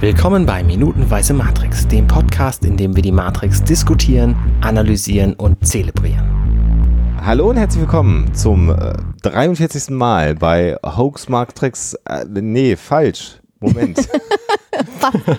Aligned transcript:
Willkommen 0.00 0.46
bei 0.46 0.64
Minutenweise 0.64 1.34
Matrix, 1.34 1.86
dem 1.86 2.06
Podcast, 2.06 2.64
in 2.64 2.78
dem 2.78 2.96
wir 2.96 3.02
die 3.02 3.12
Matrix 3.12 3.62
diskutieren, 3.62 4.34
analysieren 4.62 5.34
und 5.34 5.66
zelebrieren. 5.66 7.18
Hallo 7.20 7.50
und 7.50 7.58
herzlich 7.58 7.82
willkommen 7.82 8.32
zum 8.32 8.70
äh, 8.70 8.94
43. 9.20 9.90
Mal 9.90 10.36
bei 10.36 10.78
Hoax 10.82 11.28
Matrix. 11.28 11.92
Äh, 12.06 12.24
nee, 12.30 12.76
falsch. 12.76 13.40
Moment. 13.60 13.98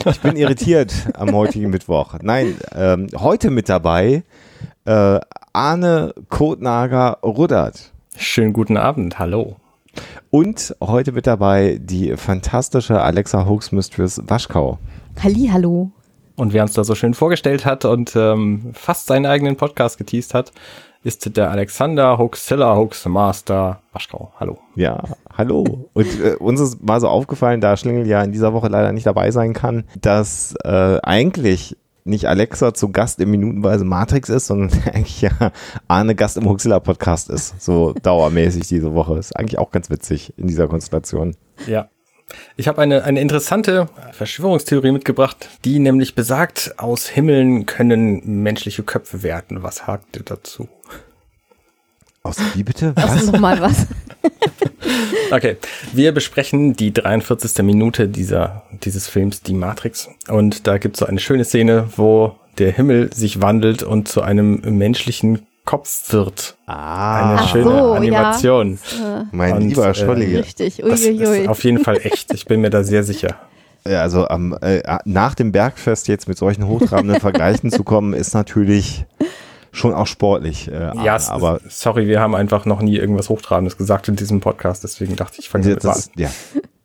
ich 0.05 0.20
bin 0.21 0.36
irritiert 0.36 0.93
am 1.16 1.34
heutigen 1.34 1.71
Mittwoch. 1.71 2.20
Nein, 2.21 2.55
ähm, 2.75 3.07
heute 3.18 3.50
mit 3.50 3.68
dabei 3.68 4.21
äh, 4.86 5.20
Arne 5.54 6.14
Kotnager 6.30 7.18
Ruddert. 7.23 7.91
Schönen 8.16 8.54
guten 8.54 8.78
Abend, 8.78 9.18
hallo. 9.18 9.55
Und 10.30 10.76
heute 10.82 11.12
mit 11.12 11.28
dabei 11.28 11.78
die 11.82 12.16
fantastische 12.16 13.02
Alexa 13.02 13.46
Hoax 13.46 13.71
Mistress 13.71 14.21
Waschkau. 14.26 14.80
Halli, 15.22 15.50
hallo. 15.52 15.91
Und 16.36 16.54
wer 16.54 16.64
uns 16.64 16.73
da 16.73 16.84
so 16.84 16.95
schön 16.95 17.14
vorgestellt 17.14 17.66
hat 17.66 17.86
und 17.86 18.16
ähm, 18.16 18.72
fast 18.73 19.08
seinen 19.08 19.26
eigenen 19.26 19.58
Podcast 19.58 19.98
geteased 19.98 20.34
hat, 20.34 20.52
ist 21.04 21.36
der 21.36 21.50
Alexander 21.50 22.17
Hoaxilla 22.17 22.76
Hoax 22.76 23.05
Master 23.05 23.81
Waschkau. 23.91 24.31
Hallo. 24.40 24.58
Ja, 24.76 25.04
hallo. 25.36 25.90
Und 25.94 26.08
äh, 26.22 26.36
uns 26.36 26.59
ist 26.59 26.81
mal 26.84 27.00
so 27.00 27.08
aufgefallen, 27.08 27.59
da 27.59 27.76
Schlingel 27.76 28.08
ja 28.08 28.23
in 28.23 28.31
dieser 28.31 28.53
Woche 28.53 28.67
leider 28.67 28.92
nicht 28.92 29.08
dabei 29.08 29.31
sein 29.31 29.53
kann, 29.53 29.84
dass 30.00 30.55
äh, 30.64 31.00
eigentlich 31.02 31.78
nicht 32.04 32.28
Alexa 32.28 32.73
zu 32.73 32.91
Gast 32.91 33.20
im 33.20 33.32
Minutenweise 33.32 33.86
Matrix 33.86 34.30
ist, 34.30 34.48
sondern 34.48 34.72
eigentlich 34.94 35.22
ja 35.22 35.52
Arne 35.88 36.16
Gast 36.16 36.38
im 36.38 36.48
Huxilla 36.48 36.80
Podcast 36.80 37.30
ist. 37.30 37.62
So 37.62 37.94
dauermäßig 37.94 38.68
diese 38.68 38.94
Woche. 38.94 39.18
Ist 39.18 39.36
eigentlich 39.36 39.59
auch 39.59 39.72
ganz 39.72 39.90
witzig 39.90 40.34
in 40.38 40.48
dieser 40.48 40.68
Konstellation. 40.68 41.36
Ja. 41.68 41.90
Ich 42.56 42.70
habe 42.70 42.82
eine, 42.82 43.04
eine 43.04 43.20
interessante 43.20 43.90
Verschwörungstheorie 44.14 44.94
mitgebracht, 44.94 45.50
die 45.66 45.80
nämlich 45.80 46.16
besagt, 46.16 46.75
aus 46.78 47.08
Himmeln 47.08 47.66
können 47.66 48.42
menschliche 48.42 48.84
Köpfe 48.84 49.22
werden. 49.22 49.64
Was 49.64 49.86
hakt 49.86 50.16
ihr 50.16 50.23
dazu? 50.23 50.70
Aus 52.23 52.38
wie 52.53 52.64
bitte? 52.64 52.95
Was? 52.95 53.25
Nochmal 53.25 53.59
was? 53.59 53.88
okay, 55.31 55.58
wir 55.94 56.12
besprechen 56.12 56.76
die 56.76 56.94
43. 56.94 57.64
Minute 57.64 58.08
dieser, 58.08 58.64
dieses 58.84 59.08
Films, 59.08 59.42
Die 59.42 59.53
Matrix. 59.53 60.09
Und 60.28 60.68
da 60.68 60.78
gibt 60.78 60.95
es 60.95 61.00
so 61.00 61.06
eine 61.06 61.20
schöne 61.20 61.45
Szene, 61.45 61.90
wo 61.95 62.36
der 62.58 62.72
Himmel 62.72 63.14
sich 63.14 63.42
wandelt 63.42 63.84
und 63.84 64.08
zu 64.08 64.22
einem 64.22 64.62
menschlichen 64.78 65.45
Kopf 65.66 66.12
wird. 66.12 66.58
Ah, 66.66 67.38
eine 67.38 67.48
schöne 67.48 67.64
so, 67.64 67.92
Animation. 67.94 68.80
Ja. 69.00 69.28
mein 69.31 69.53
Und, 69.58 69.70
lieber 69.70 69.88
äh, 69.88 69.94
Scholli. 69.94 70.38
Richtig, 70.38 70.78
Das 70.78 71.06
uiuiui. 71.06 71.42
ist 71.44 71.48
auf 71.48 71.64
jeden 71.64 71.84
Fall 71.84 72.00
echt. 72.03 72.34
Ich 72.34 72.46
bin 72.46 72.62
mir 72.62 72.70
da 72.70 72.84
sehr 72.84 73.03
sicher. 73.03 73.36
Ja, 73.88 74.02
also 74.02 74.28
am, 74.28 74.56
äh, 74.62 74.81
nach 75.06 75.34
dem 75.34 75.52
Bergfest 75.52 76.08
jetzt 76.08 76.28
mit 76.28 76.38
solchen 76.38 76.68
hochtrabenden 76.68 77.20
Vergleichen 77.20 77.72
zu 77.72 77.84
kommen, 77.84 78.14
ist 78.14 78.34
natürlich 78.34 79.06
schon 79.72 79.94
auch 79.94 80.08
sportlich. 80.08 80.67
Äh, 80.67 80.91
Ja, 81.03 81.17
aber 81.30 81.59
sorry, 81.69 82.08
wir 82.08 82.19
haben 82.19 82.36
einfach 82.36 82.66
noch 82.66 82.81
nie 82.81 82.97
irgendwas 82.97 83.30
Hochtrabendes 83.30 83.78
gesagt 83.78 84.08
in 84.08 84.16
diesem 84.16 84.39
Podcast, 84.39 84.83
deswegen 84.83 85.16
dachte 85.16 85.36
ich, 85.39 85.45
ich 85.45 85.50
fange 85.50 85.66
damit 85.66 85.83
mal 85.83 85.91
an. 85.91 85.95
das, 85.95 86.11
ja, 86.16 86.30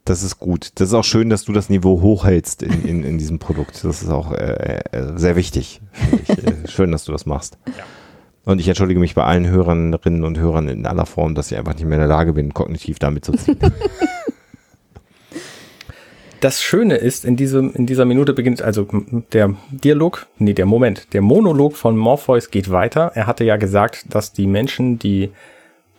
das 0.05 0.23
ist 0.23 0.39
gut. 0.39 0.71
Das 0.77 0.89
ist 0.89 0.95
auch 0.95 1.05
schön, 1.05 1.29
dass 1.31 1.45
du 1.45 1.53
das 1.53 1.69
Niveau 1.69 2.01
hochhältst 2.01 2.63
in, 2.63 2.85
in, 2.85 3.03
in 3.05 3.19
diesem 3.19 3.39
Produkt. 3.39 3.83
Das 3.85 4.03
ist 4.03 4.09
auch 4.11 4.33
äh, 4.33 4.81
äh, 4.93 5.13
sehr 5.17 5.35
wichtig. 5.37 5.81
Ich. 6.23 6.31
Äh, 6.31 6.55
Schön, 6.69 6.93
dass 6.93 7.05
du 7.05 7.13
das 7.13 7.27
machst. 7.27 7.59
Ja. 7.67 7.85
Und 8.45 8.61
ich 8.61 8.69
entschuldige 8.69 9.01
mich 9.01 9.17
bei 9.17 9.25
allen 9.25 9.49
Hörerinnen 9.49 10.23
und 10.25 10.39
Hörern 10.39 10.69
in 10.69 10.87
aller 10.87 11.07
Form, 11.07 11.35
dass 11.35 11.51
ich 11.51 11.59
einfach 11.59 11.75
nicht 11.75 11.85
mehr 11.85 11.95
in 11.97 12.01
der 12.01 12.09
Lage 12.09 12.33
bin, 12.35 12.55
kognitiv 12.55 13.01
damit 13.01 13.25
zu 13.25 13.33
ziehen. 13.33 13.59
Das 16.41 16.63
Schöne 16.63 16.97
ist, 16.97 17.25
in 17.25 17.37
diesem, 17.37 17.73
in 17.73 17.87
dieser 17.87 18.05
Minute 18.05 18.35
beginnt, 18.35 18.61
also 18.61 18.87
der 19.33 19.55
Dialog, 19.71 20.27
nee, 20.39 20.53
der 20.53 20.67
Moment, 20.67 21.13
der 21.15 21.23
Monolog 21.23 21.77
von 21.77 21.97
Morpheus 21.97 22.51
geht 22.51 22.71
weiter. 22.71 23.13
Er 23.15 23.27
hatte 23.27 23.45
ja 23.45 23.57
gesagt, 23.57 24.05
dass 24.11 24.33
die 24.33 24.47
Menschen, 24.47 24.99
die 24.99 25.31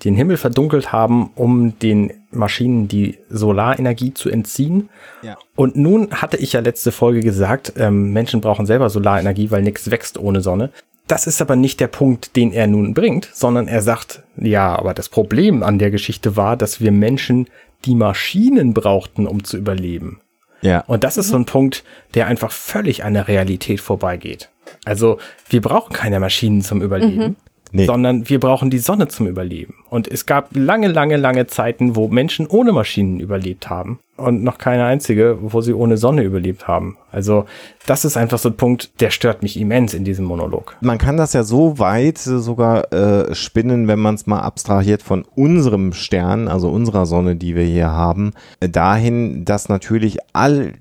den 0.06 0.16
Himmel 0.16 0.38
verdunkelt 0.38 0.92
haben, 0.92 1.32
um 1.36 1.78
den 1.80 2.14
Maschinen 2.32 2.88
die 2.88 3.18
Solarenergie 3.30 4.14
zu 4.14 4.30
entziehen. 4.30 4.90
Ja. 5.24 5.38
Und 5.56 5.76
nun 5.76 6.12
hatte 6.12 6.38
ich 6.38 6.54
ja 6.54 6.60
letzte 6.60 6.92
Folge 6.92 7.22
gesagt, 7.22 7.74
ähm, 7.78 8.14
Menschen 8.14 8.42
brauchen 8.42 8.68
selber 8.68 8.90
Solarenergie, 8.90 9.50
weil 9.50 9.64
nichts 9.64 9.90
wächst 9.90 10.20
ohne 10.20 10.42
Sonne. 10.42 10.72
Das 11.08 11.26
ist 11.26 11.42
aber 11.42 11.56
nicht 11.56 11.80
der 11.80 11.88
Punkt, 11.88 12.36
den 12.36 12.52
er 12.52 12.68
nun 12.68 12.94
bringt, 12.94 13.30
sondern 13.34 13.68
er 13.68 13.82
sagt, 13.82 14.24
ja, 14.36 14.78
aber 14.78 14.94
das 14.94 15.10
Problem 15.10 15.64
an 15.64 15.80
der 15.80 15.90
Geschichte 15.90 16.36
war, 16.36 16.58
dass 16.58 16.82
wir 16.82 16.92
Menschen 16.92 17.48
die 17.86 17.96
Maschinen 17.96 18.74
brauchten, 18.74 19.26
um 19.26 19.44
zu 19.44 19.58
überleben. 19.58 20.20
Ja. 20.62 20.82
Und 20.88 21.04
das 21.04 21.18
ist 21.18 21.30
so 21.30 21.36
ein 21.36 21.46
Punkt, 21.46 21.84
der 22.14 22.28
einfach 22.28 22.52
völlig 22.52 23.04
an 23.04 23.14
der 23.14 23.28
Realität 23.28 23.82
vorbeigeht. 23.82 24.50
Also 24.86 25.20
wir 25.50 25.62
brauchen 25.62 25.94
keine 25.94 26.20
Maschinen 26.20 26.62
zum 26.62 26.82
Überleben, 26.82 27.36
Nee. 27.72 27.86
sondern 27.86 28.30
wir 28.30 28.40
brauchen 28.40 28.70
die 28.70 28.80
Sonne 28.80 29.08
zum 29.08 29.28
Überleben. 29.28 29.76
Und 29.90 30.08
es 30.08 30.26
gab 30.26 30.56
lange, 30.56 30.88
lange, 30.88 31.18
lange 31.18 31.48
Zeiten, 31.48 31.96
wo 31.96 32.08
Menschen 32.08 32.48
ohne 32.48 32.72
Maschinen 32.72 33.20
überlebt 33.20 33.70
haben 33.70 34.00
und 34.18 34.44
noch 34.44 34.58
keine 34.58 34.86
einzige, 34.86 35.38
wo 35.42 35.62
sie 35.62 35.74
ohne 35.74 35.98
Sonne 35.98 36.24
überlebt 36.24 36.68
haben. 36.68 36.98
Also 37.12 37.46
das 37.86 38.04
ist 38.04 38.18
einfach 38.18 38.40
so 38.40 38.50
ein 38.50 38.58
Punkt, 38.58 39.00
der 39.00 39.12
stört 39.12 39.44
mich 39.44 39.60
immens 39.60 39.94
in 39.94 40.04
diesem 40.04 40.26
Monolog. 40.26 40.76
Man 40.82 40.98
kann 40.98 41.18
das 41.18 41.34
ja 41.34 41.44
so 41.44 41.80
weit 41.80 42.18
äh, 42.26 42.40
sogar 42.40 42.92
äh, 42.92 43.34
spinnen, 43.36 43.88
wenn 43.88 44.00
man 44.00 44.16
es 44.16 44.28
mal 44.28 44.42
abstrahiert 44.42 45.04
von 45.04 45.24
unserem 45.36 45.94
Stern, 45.94 46.48
also 46.48 46.70
unserer 46.70 47.06
Sonne, 47.06 47.36
die 47.36 47.56
wir 47.56 47.64
hier 47.64 47.90
haben, 47.90 48.34
äh, 48.60 48.70
dahin, 48.70 49.46
dass 49.46 49.70
natürlich 49.70 50.18
all 50.34 50.74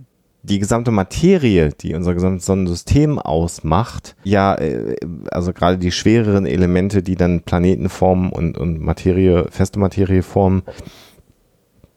die 0.48 0.58
gesamte 0.60 0.92
Materie, 0.92 1.70
die 1.70 1.94
unser 1.94 2.14
gesamtes 2.14 2.46
Sonnensystem 2.46 3.18
ausmacht, 3.18 4.16
ja, 4.22 4.54
äh, 4.54 4.96
also 5.30 5.52
gerade 5.52 5.78
die 5.78 5.90
schwereren 5.90 6.46
Elemente, 6.46 7.02
die 7.02 7.16
dann 7.16 7.40
Planeten 7.40 7.88
formen 7.88 8.30
und, 8.30 8.56
und 8.56 8.80
Materie, 8.80 9.46
feste 9.50 9.78
Materie 9.78 10.22
formen, 10.22 10.62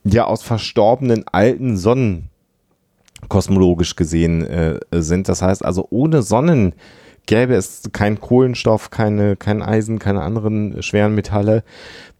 ja 0.03 0.25
aus 0.25 0.41
verstorbenen 0.41 1.25
alten 1.31 1.77
Sonnen 1.77 2.29
kosmologisch 3.27 3.95
gesehen 3.95 4.45
äh, 4.45 4.79
sind. 4.91 5.29
Das 5.29 5.41
heißt 5.41 5.63
also, 5.63 5.85
ohne 5.91 6.21
Sonnen 6.23 6.73
gäbe 7.27 7.53
es 7.53 7.83
kein 7.91 8.19
Kohlenstoff, 8.19 8.89
keine, 8.89 9.35
kein 9.35 9.61
Eisen, 9.61 9.99
keine 9.99 10.21
anderen 10.21 10.81
schweren 10.81 11.13
Metalle, 11.13 11.63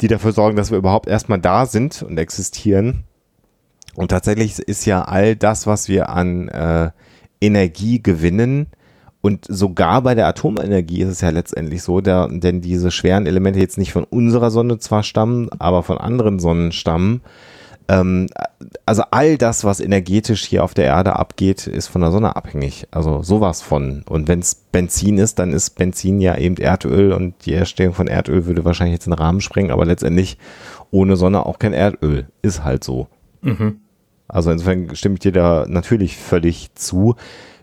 die 0.01 0.07
dafür 0.07 0.33
sorgen, 0.33 0.57
dass 0.57 0.69
wir 0.69 0.77
überhaupt 0.77 1.07
erstmal 1.07 1.39
da 1.39 1.65
sind 1.65 2.03
und 2.03 2.19
existieren. 2.19 3.05
Und 3.95 4.09
tatsächlich 4.09 4.59
ist 4.59 4.85
ja 4.85 5.03
all 5.03 5.35
das, 5.35 5.67
was 5.67 5.89
wir 5.89 6.09
an 6.09 6.47
äh, 6.49 6.91
Energie 7.41 8.01
gewinnen, 8.01 8.67
und 9.21 9.45
sogar 9.49 10.01
bei 10.01 10.15
der 10.15 10.27
Atomenergie 10.27 11.01
ist 11.01 11.09
es 11.09 11.21
ja 11.21 11.29
letztendlich 11.29 11.83
so, 11.83 11.99
der, 11.99 12.29
denn 12.29 12.61
diese 12.61 12.89
schweren 12.89 13.25
Elemente 13.25 13.59
jetzt 13.59 13.77
nicht 13.77 13.91
von 13.91 14.05
unserer 14.05 14.49
Sonne 14.49 14.77
zwar 14.79 15.03
stammen, 15.03 15.49
aber 15.59 15.83
von 15.83 15.97
anderen 15.97 16.39
Sonnen 16.39 16.71
stammen. 16.71 17.21
Ähm, 17.89 18.27
also 18.85 19.03
all 19.11 19.37
das, 19.37 19.65
was 19.65 19.81
energetisch 19.81 20.45
hier 20.45 20.63
auf 20.63 20.73
der 20.73 20.85
Erde 20.85 21.17
abgeht, 21.17 21.67
ist 21.67 21.87
von 21.87 22.01
der 22.01 22.11
Sonne 22.11 22.37
abhängig. 22.37 22.87
Also 22.91 23.21
sowas 23.21 23.61
von. 23.61 24.03
Und 24.07 24.29
wenn 24.29 24.39
es 24.39 24.55
Benzin 24.55 25.17
ist, 25.17 25.37
dann 25.37 25.51
ist 25.51 25.71
Benzin 25.71 26.21
ja 26.21 26.37
eben 26.37 26.55
Erdöl 26.55 27.11
und 27.11 27.33
die 27.45 27.55
Herstellung 27.55 27.93
von 27.93 28.07
Erdöl 28.07 28.45
würde 28.45 28.63
wahrscheinlich 28.63 28.95
jetzt 28.95 29.07
den 29.07 29.13
Rahmen 29.13 29.41
sprengen, 29.41 29.71
aber 29.71 29.85
letztendlich 29.85 30.37
ohne 30.91 31.17
Sonne 31.17 31.45
auch 31.45 31.59
kein 31.59 31.73
Erdöl. 31.73 32.27
Ist 32.41 32.63
halt 32.63 32.85
so. 32.85 33.07
Also 34.27 34.51
insofern 34.51 34.95
stimme 34.95 35.15
ich 35.15 35.21
dir 35.21 35.31
da 35.31 35.65
natürlich 35.67 36.17
völlig 36.17 36.73
zu. 36.75 37.15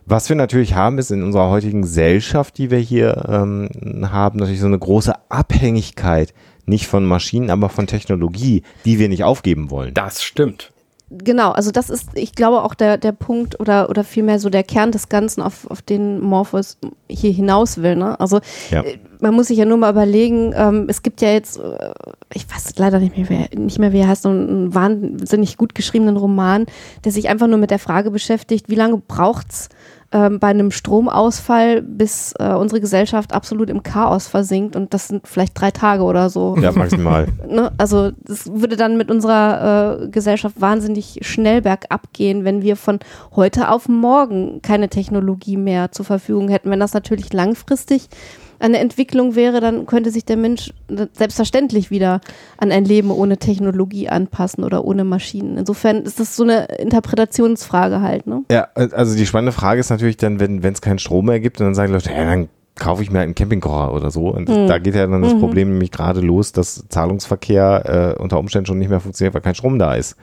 Was 0.05 0.29
wir 0.29 0.37
natürlich 0.37 0.75
haben, 0.75 0.99
ist 0.99 1.11
in 1.11 1.23
unserer 1.23 1.51
heutigen 1.51 1.83
Gesellschaft, 1.83 2.59
die 2.59 2.71
wir 2.71 2.79
hier 2.79 3.25
ähm, 3.29 3.69
haben, 4.11 4.39
natürlich 4.39 4.61
so 4.61 4.67
eine 4.67 4.79
große 4.79 5.13
Abhängigkeit, 5.29 6.33
nicht 6.65 6.87
von 6.87 7.05
Maschinen, 7.05 7.51
aber 7.51 7.69
von 7.69 7.87
Technologie, 7.87 8.63
die 8.85 8.99
wir 8.99 9.09
nicht 9.09 9.25
aufgeben 9.25 9.71
wollen. 9.71 9.95
Das 9.95 10.23
stimmt. 10.23 10.73
Genau, 11.09 11.53
also 11.53 11.71
das 11.71 11.89
ist, 11.89 12.09
ich 12.15 12.34
glaube, 12.34 12.65
auch 12.65 12.75
der, 12.75 12.98
der 12.98 13.13
Punkt 13.13 13.60
oder, 13.60 13.89
oder 13.91 14.03
vielmehr 14.03 14.41
so 14.41 14.51
der 14.51 14.65
Kern 14.65 14.91
des 14.91 15.09
Ganzen, 15.09 15.41
auf, 15.41 15.71
auf 15.71 15.81
den 15.81 16.21
Morpheus 16.21 16.78
hier 17.09 17.31
hinaus 17.31 17.78
will. 17.81 17.95
Ne? 17.95 18.19
Also 18.19 18.41
Ja. 18.71 18.83
äh, 18.83 18.98
man 19.21 19.33
muss 19.33 19.47
sich 19.47 19.59
ja 19.59 19.65
nur 19.65 19.77
mal 19.77 19.92
überlegen, 19.92 20.53
ähm, 20.57 20.86
es 20.89 21.03
gibt 21.03 21.21
ja 21.22 21.31
jetzt, 21.31 21.59
äh, 21.59 21.92
ich 22.34 22.51
weiß 22.53 22.77
leider 22.78 22.98
nicht 22.98 23.16
mehr, 23.16 23.28
wer, 23.28 23.59
nicht 23.59 23.78
mehr, 23.78 23.92
wie 23.92 24.01
er 24.01 24.09
heißt, 24.09 24.22
so 24.22 24.31
einen 24.31 24.75
wahnsinnig 24.75 25.57
gut 25.57 25.77
geschriebenen 25.77 26.16
Roman, 26.16 26.66
der 27.04 27.13
sich 27.13 27.28
einfach 27.28 27.47
nur 27.47 27.59
mit 27.59 27.71
der 27.71 27.78
Frage 27.78 28.10
beschäftigt, 28.10 28.69
wie 28.69 28.75
lange 28.75 28.97
braucht's 28.98 29.69
ähm, 30.16 30.41
bei 30.41 30.48
einem 30.48 30.71
Stromausfall, 30.71 31.83
bis 31.83 32.33
äh, 32.39 32.54
unsere 32.54 32.80
Gesellschaft 32.80 33.34
absolut 33.34 33.68
im 33.68 33.83
Chaos 33.83 34.28
versinkt 34.28 34.74
und 34.74 34.95
das 34.95 35.09
sind 35.09 35.28
vielleicht 35.28 35.60
drei 35.60 35.71
Tage 35.71 36.04
oder 36.04 36.30
so. 36.30 36.57
Ja, 36.59 36.72
maximal. 36.72 37.27
Ne? 37.47 37.71
Also 37.78 38.10
das 38.24 38.51
würde 38.53 38.77
dann 38.77 38.97
mit 38.97 39.10
unserer 39.10 40.03
äh, 40.03 40.09
Gesellschaft 40.09 40.60
wahnsinnig 40.60 41.21
schnell 41.22 41.63
bergab 41.63 42.13
gehen, 42.13 42.45
wenn 42.45 42.63
wir 42.63 42.77
von 42.77 42.98
heute 43.36 43.71
auf 43.71 43.89
morgen 43.89 44.60
keine 44.63 44.89
Technologie 44.89 45.57
mehr 45.57 45.92
zur 45.92 46.04
Verfügung 46.07 46.48
hätten. 46.48 46.71
Wenn 46.71 46.80
das 46.80 46.92
natürlich 46.92 47.33
langfristig 47.33 48.09
eine 48.59 48.79
Entwicklung 48.79 49.35
wäre, 49.35 49.61
dann 49.61 49.87
könnte 49.87 50.11
sich 50.11 50.25
der 50.25 50.37
Mensch 50.37 50.73
selbstverständlich 51.13 51.91
wieder 51.91 52.21
an 52.57 52.73
ein 52.73 52.85
Leben 52.85 53.11
ohne 53.11 53.39
Technologie 53.39 54.09
anpassen 54.09 54.65
oder 54.65 54.85
ohne 54.85 55.05
Maschinen. 55.05 55.57
Insofern 55.57 56.03
ist 56.03 56.21
das 56.21 56.37
so 56.37 56.43
eine 56.43 56.67
Interpretationsfrage 56.79 58.01
halt. 58.01 58.27
Ne? 58.27 58.43
Ja, 58.51 58.69
also 58.75 59.17
die 59.17 59.27
spannende 59.27 59.53
Frage 59.53 59.81
ist 59.81 59.91
natürlich 59.91 60.17
dann, 60.17 60.41
wenn 60.41 60.63
es 60.65 60.81
keinen 60.81 60.99
Strom 60.99 61.27
mehr 61.27 61.41
gibt 61.41 61.61
und 61.61 61.67
dann 61.67 61.75
sagen 61.75 61.93
Leute, 61.93 62.11
ja, 62.11 62.25
dann 62.25 62.49
kaufe 62.79 63.03
ich 63.03 63.11
mir 63.11 63.21
einen 63.21 63.35
Campingkocher 63.35 63.93
oder 63.93 64.11
so. 64.11 64.29
Und 64.29 64.49
mhm. 64.49 64.69
da 64.69 64.79
geht 64.79 64.95
ja 64.95 65.07
dann 65.07 65.23
das 65.23 65.35
mhm. 65.35 65.41
Problem 65.41 65.71
nämlich 65.71 65.91
gerade 65.91 66.21
los, 66.21 66.53
dass 66.53 66.85
Zahlungsverkehr 66.89 68.15
äh, 68.19 68.23
unter 68.23 68.39
Umständen 68.39 68.67
schon 68.67 68.79
nicht 68.79 68.91
mehr 68.91 69.01
funktioniert, 69.01 69.35
weil 69.35 69.41
kein 69.41 69.55
Strom 69.55 69.79
da 69.79 69.95
ist. 69.95 70.17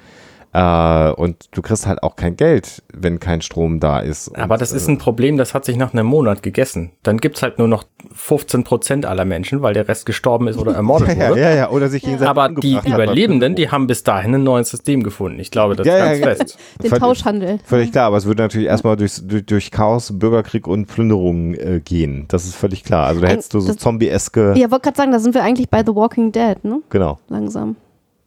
Äh, 0.54 1.12
und 1.14 1.48
du 1.52 1.62
kriegst 1.64 1.88
halt 1.88 2.04
auch 2.04 2.16
kein 2.16 2.36
Geld, 2.36 2.84
wenn 2.94 3.20
kein 3.20 3.42
Strom 3.42 3.80
da 3.80 4.00
ist. 4.00 4.28
Und, 4.28 4.40
Aber 4.40 4.58
das 4.58 4.72
ist 4.72 4.88
ein 4.88 5.00
Problem, 5.00 5.38
das 5.38 5.54
hat 5.56 5.66
sich 5.66 5.78
nach 5.78 5.94
einem 5.94 6.06
Monat 6.06 6.44
gegessen. 6.44 6.92
Dann 7.02 7.18
gibt's 7.18 7.42
halt 7.42 7.58
nur 7.58 7.68
noch 7.68 7.86
15 8.14 8.64
Prozent 8.64 9.06
aller 9.08 9.26
Menschen, 9.26 9.64
weil 9.64 9.74
der 9.74 9.88
Rest 9.88 10.06
gestorben 10.06 10.48
ist 10.48 10.58
oder 10.58 10.76
ermordet 10.76 11.18
ja, 11.18 11.30
wurde. 11.30 11.42
Ja, 11.42 11.56
ja, 11.56 11.70
oder 11.72 11.90
sich 11.90 12.04
gegenseitig 12.04 12.30
Aber 12.30 12.50
die 12.50 12.78
Überlebenden, 12.86 13.56
die 13.56 13.72
haben 13.72 13.88
bis 13.88 14.04
dahin 14.04 14.36
ein 14.36 14.44
neues 14.44 14.70
System 14.70 15.02
gefunden. 15.02 15.40
Ich 15.40 15.50
glaube, 15.50 15.76
das 15.76 15.88
ja, 15.88 16.12
ist 16.12 16.22
ganz 16.22 16.38
fest. 16.38 16.60
Den 16.84 16.90
völlig, 16.90 17.04
Tauschhandel. 17.04 17.60
Völlig 17.66 17.92
klar, 17.92 18.08
aber 18.08 18.18
es 18.18 18.26
würde 18.26 18.44
natürlich 18.44 18.68
erstmal 18.68 18.96
durch, 18.96 19.20
durch, 19.24 19.46
durch 19.46 19.72
Chaos, 19.72 20.18
Bürgerkrieg 20.20 20.68
und 20.68 20.86
Plünderungen 20.86 21.56
äh, 21.56 21.82
gehen. 21.84 22.26
Das 22.28 22.46
ist 22.46 22.56
völlig 22.56 22.84
klar. 22.84 23.08
Also 23.08 23.22
da 23.22 23.28
hättest 23.28 23.56
du 23.56 23.60
so 23.60 23.74
Zombie-eske. 23.74 24.54
Ja, 24.56 24.70
wollte 24.70 24.84
gerade 24.84 24.98
sagen, 24.98 25.12
da 25.12 25.20
sind 25.20 25.34
wir 25.34 25.44
eigentlich 25.44 25.70
bei 25.70 25.84
The 25.84 25.96
Walking 25.96 26.32
Dead, 26.32 26.64
ne? 26.64 26.82
Genau. 26.90 27.18
Langsam 27.30 27.76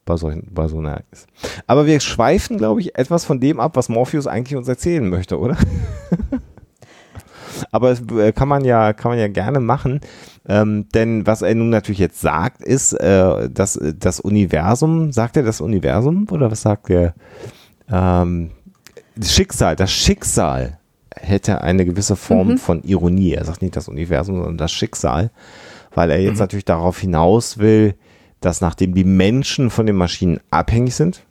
bei, 0.06 0.16
solchen, 0.16 0.48
bei 0.50 0.68
so 0.68 0.78
einem 0.78 0.86
Ereignis. 0.86 1.26
Aber 1.66 1.84
wir 1.84 2.00
schweifen, 2.00 2.56
glaube 2.56 2.80
ich, 2.80 2.96
etwas 2.96 3.26
von 3.26 3.40
dem 3.40 3.60
ab, 3.60 3.76
was 3.76 3.90
Morpheus 3.90 4.26
eigentlich 4.26 4.56
uns 4.56 4.68
erzählen 4.68 5.06
möchte, 5.06 5.38
oder? 5.38 5.58
Aber 7.70 7.90
das 7.90 8.02
äh, 8.12 8.32
kann 8.32 8.48
man 8.48 8.64
ja, 8.64 8.92
kann 8.92 9.10
man 9.10 9.18
ja 9.18 9.28
gerne 9.28 9.60
machen. 9.60 10.00
Ähm, 10.48 10.88
denn 10.94 11.26
was 11.26 11.42
er 11.42 11.54
nun 11.54 11.70
natürlich 11.70 11.98
jetzt 11.98 12.20
sagt, 12.20 12.62
ist, 12.62 12.92
äh, 12.92 13.50
dass 13.50 13.78
das 13.98 14.20
Universum, 14.20 15.12
sagt 15.12 15.36
er 15.36 15.42
das 15.42 15.60
Universum 15.60 16.26
oder 16.30 16.50
was 16.50 16.62
sagt 16.62 16.90
er? 16.90 17.14
Ähm, 17.90 18.50
das 19.16 19.32
Schicksal, 19.32 19.74
das 19.74 19.90
Schicksal 19.90 20.78
hätte 21.14 21.62
eine 21.62 21.86
gewisse 21.86 22.14
Form 22.14 22.48
mhm. 22.48 22.58
von 22.58 22.82
Ironie. 22.82 23.32
Er 23.32 23.44
sagt 23.44 23.62
nicht 23.62 23.74
das 23.74 23.88
Universum, 23.88 24.36
sondern 24.36 24.58
das 24.58 24.70
Schicksal, 24.70 25.30
weil 25.94 26.10
er 26.10 26.20
jetzt 26.20 26.34
mhm. 26.34 26.40
natürlich 26.40 26.66
darauf 26.66 26.98
hinaus 26.98 27.58
will, 27.58 27.94
dass 28.46 28.60
nachdem 28.60 28.94
die 28.94 29.04
Menschen 29.04 29.70
von 29.70 29.86
den 29.86 29.96
Maschinen 29.96 30.38
abhängig 30.50 30.94
sind, 30.94 31.22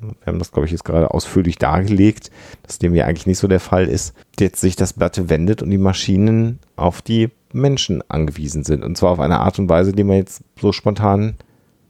wir 0.00 0.26
haben 0.26 0.38
das, 0.38 0.52
glaube 0.52 0.66
ich, 0.66 0.72
jetzt 0.72 0.84
gerade 0.84 1.12
ausführlich 1.12 1.58
dargelegt, 1.58 2.30
dass 2.62 2.78
dem 2.78 2.94
ja 2.94 3.04
eigentlich 3.04 3.26
nicht 3.26 3.38
so 3.38 3.46
der 3.46 3.60
Fall 3.60 3.88
ist, 3.88 4.14
jetzt 4.40 4.60
sich 4.60 4.74
das 4.74 4.94
Blatt 4.94 5.28
wendet 5.28 5.62
und 5.62 5.70
die 5.70 5.78
Maschinen 5.78 6.60
auf 6.76 7.02
die 7.02 7.30
Menschen 7.52 8.02
angewiesen 8.08 8.64
sind. 8.64 8.84
Und 8.84 8.96
zwar 8.96 9.10
auf 9.10 9.20
eine 9.20 9.40
Art 9.40 9.58
und 9.58 9.68
Weise, 9.68 9.92
die 9.92 10.02
man 10.04 10.16
jetzt 10.16 10.42
so 10.60 10.72
spontan 10.72 11.34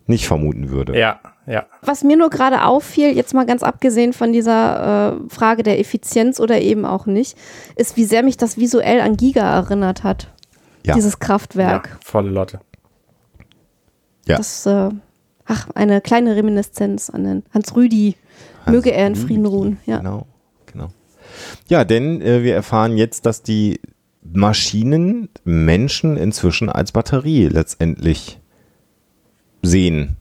nicht 0.07 0.27
vermuten 0.27 0.71
würde. 0.71 0.99
Ja, 0.99 1.21
ja. 1.47 1.67
Was 1.83 2.03
mir 2.03 2.17
nur 2.17 2.31
gerade 2.31 2.65
auffiel, 2.65 3.15
jetzt 3.15 3.35
mal 3.35 3.47
ganz 3.47 3.63
abgesehen 3.63 4.13
von 4.13 4.33
dieser 4.33 5.13
äh, 5.13 5.29
Frage 5.29 5.63
der 5.63 5.79
Effizienz 5.79 6.41
oder 6.41 6.61
eben 6.61 6.85
auch 6.85 7.07
nicht, 7.07 7.37
ist, 7.77 7.97
wie 7.97 8.05
sehr 8.05 8.23
mich 8.23 8.37
das 8.37 8.59
visuell 8.59 9.01
an 9.01 9.17
Giga 9.17 9.43
erinnert 9.43 10.03
hat. 10.03 10.29
Ja. 10.85 10.95
Dieses 10.95 11.21
Kraftwerk. 11.21 11.89
Ja, 11.89 11.97
volle 12.05 12.31
Lotte. 12.31 12.61
Ja. 14.27 14.37
Das, 14.37 14.67
äh, 14.67 14.91
ach, 15.45 15.69
eine 15.75 16.01
kleine 16.01 16.37
Reminiszenz 16.37 17.11
an 17.11 17.25
den 17.25 17.43
Hans 17.53 17.75
Rüdi. 17.75 18.17
Hans 18.65 18.75
Möge 18.75 18.93
er 18.93 19.07
in 19.07 19.17
Frieden 19.17 19.47
ruhen. 19.47 19.79
Ja. 19.87 19.99
Genau, 19.99 20.27
genau. 20.67 20.91
Ja, 21.69 21.85
denn 21.85 22.21
äh, 22.21 22.43
wir 22.43 22.55
erfahren 22.55 22.97
jetzt, 22.97 23.27
dass 23.27 23.43
die 23.43 23.81
Maschinen 24.23 25.29
Menschen 25.45 26.17
inzwischen 26.17 26.69
als 26.69 26.93
Batterie 26.93 27.49
letztendlich 27.49 28.41
sehen 29.63 30.17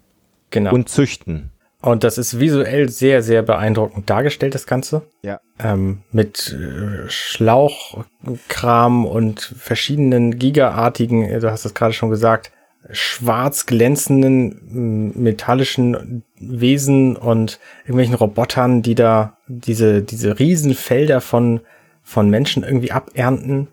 genau. 0.50 0.74
und 0.74 0.90
züchten. 0.90 1.52
Und 1.82 2.04
das 2.04 2.18
ist 2.20 2.40
visuell 2.40 2.90
sehr, 2.90 3.24
sehr 3.24 3.42
beeindruckend 3.42 4.10
dargestellt, 4.10 4.54
das 4.54 4.68
Ganze. 4.68 5.02
Ja. 5.24 5.40
Ähm, 5.60 6.04
mit 6.12 6.54
äh, 6.54 7.10
Schlauchkram 7.10 9.06
und 9.06 9.42
verschiedenen 9.42 10.38
gigaartigen, 10.38 11.40
du 11.40 11.52
hast 11.52 11.66
es 11.66 11.74
gerade 11.74 11.94
schon 11.94 12.12
gesagt, 12.12 12.52
schwarz 12.92 13.66
glänzenden 13.66 15.22
metallischen 15.22 16.24
Wesen 16.40 17.16
und 17.16 17.60
irgendwelchen 17.84 18.16
Robotern, 18.16 18.82
die 18.82 18.96
da 18.96 19.38
diese, 19.48 20.02
diese 20.02 20.40
Riesenfelder 20.40 21.22
von, 21.22 21.62
von 22.04 22.30
Menschen 22.30 22.64
irgendwie 22.64 22.92
abernten. 22.92 23.68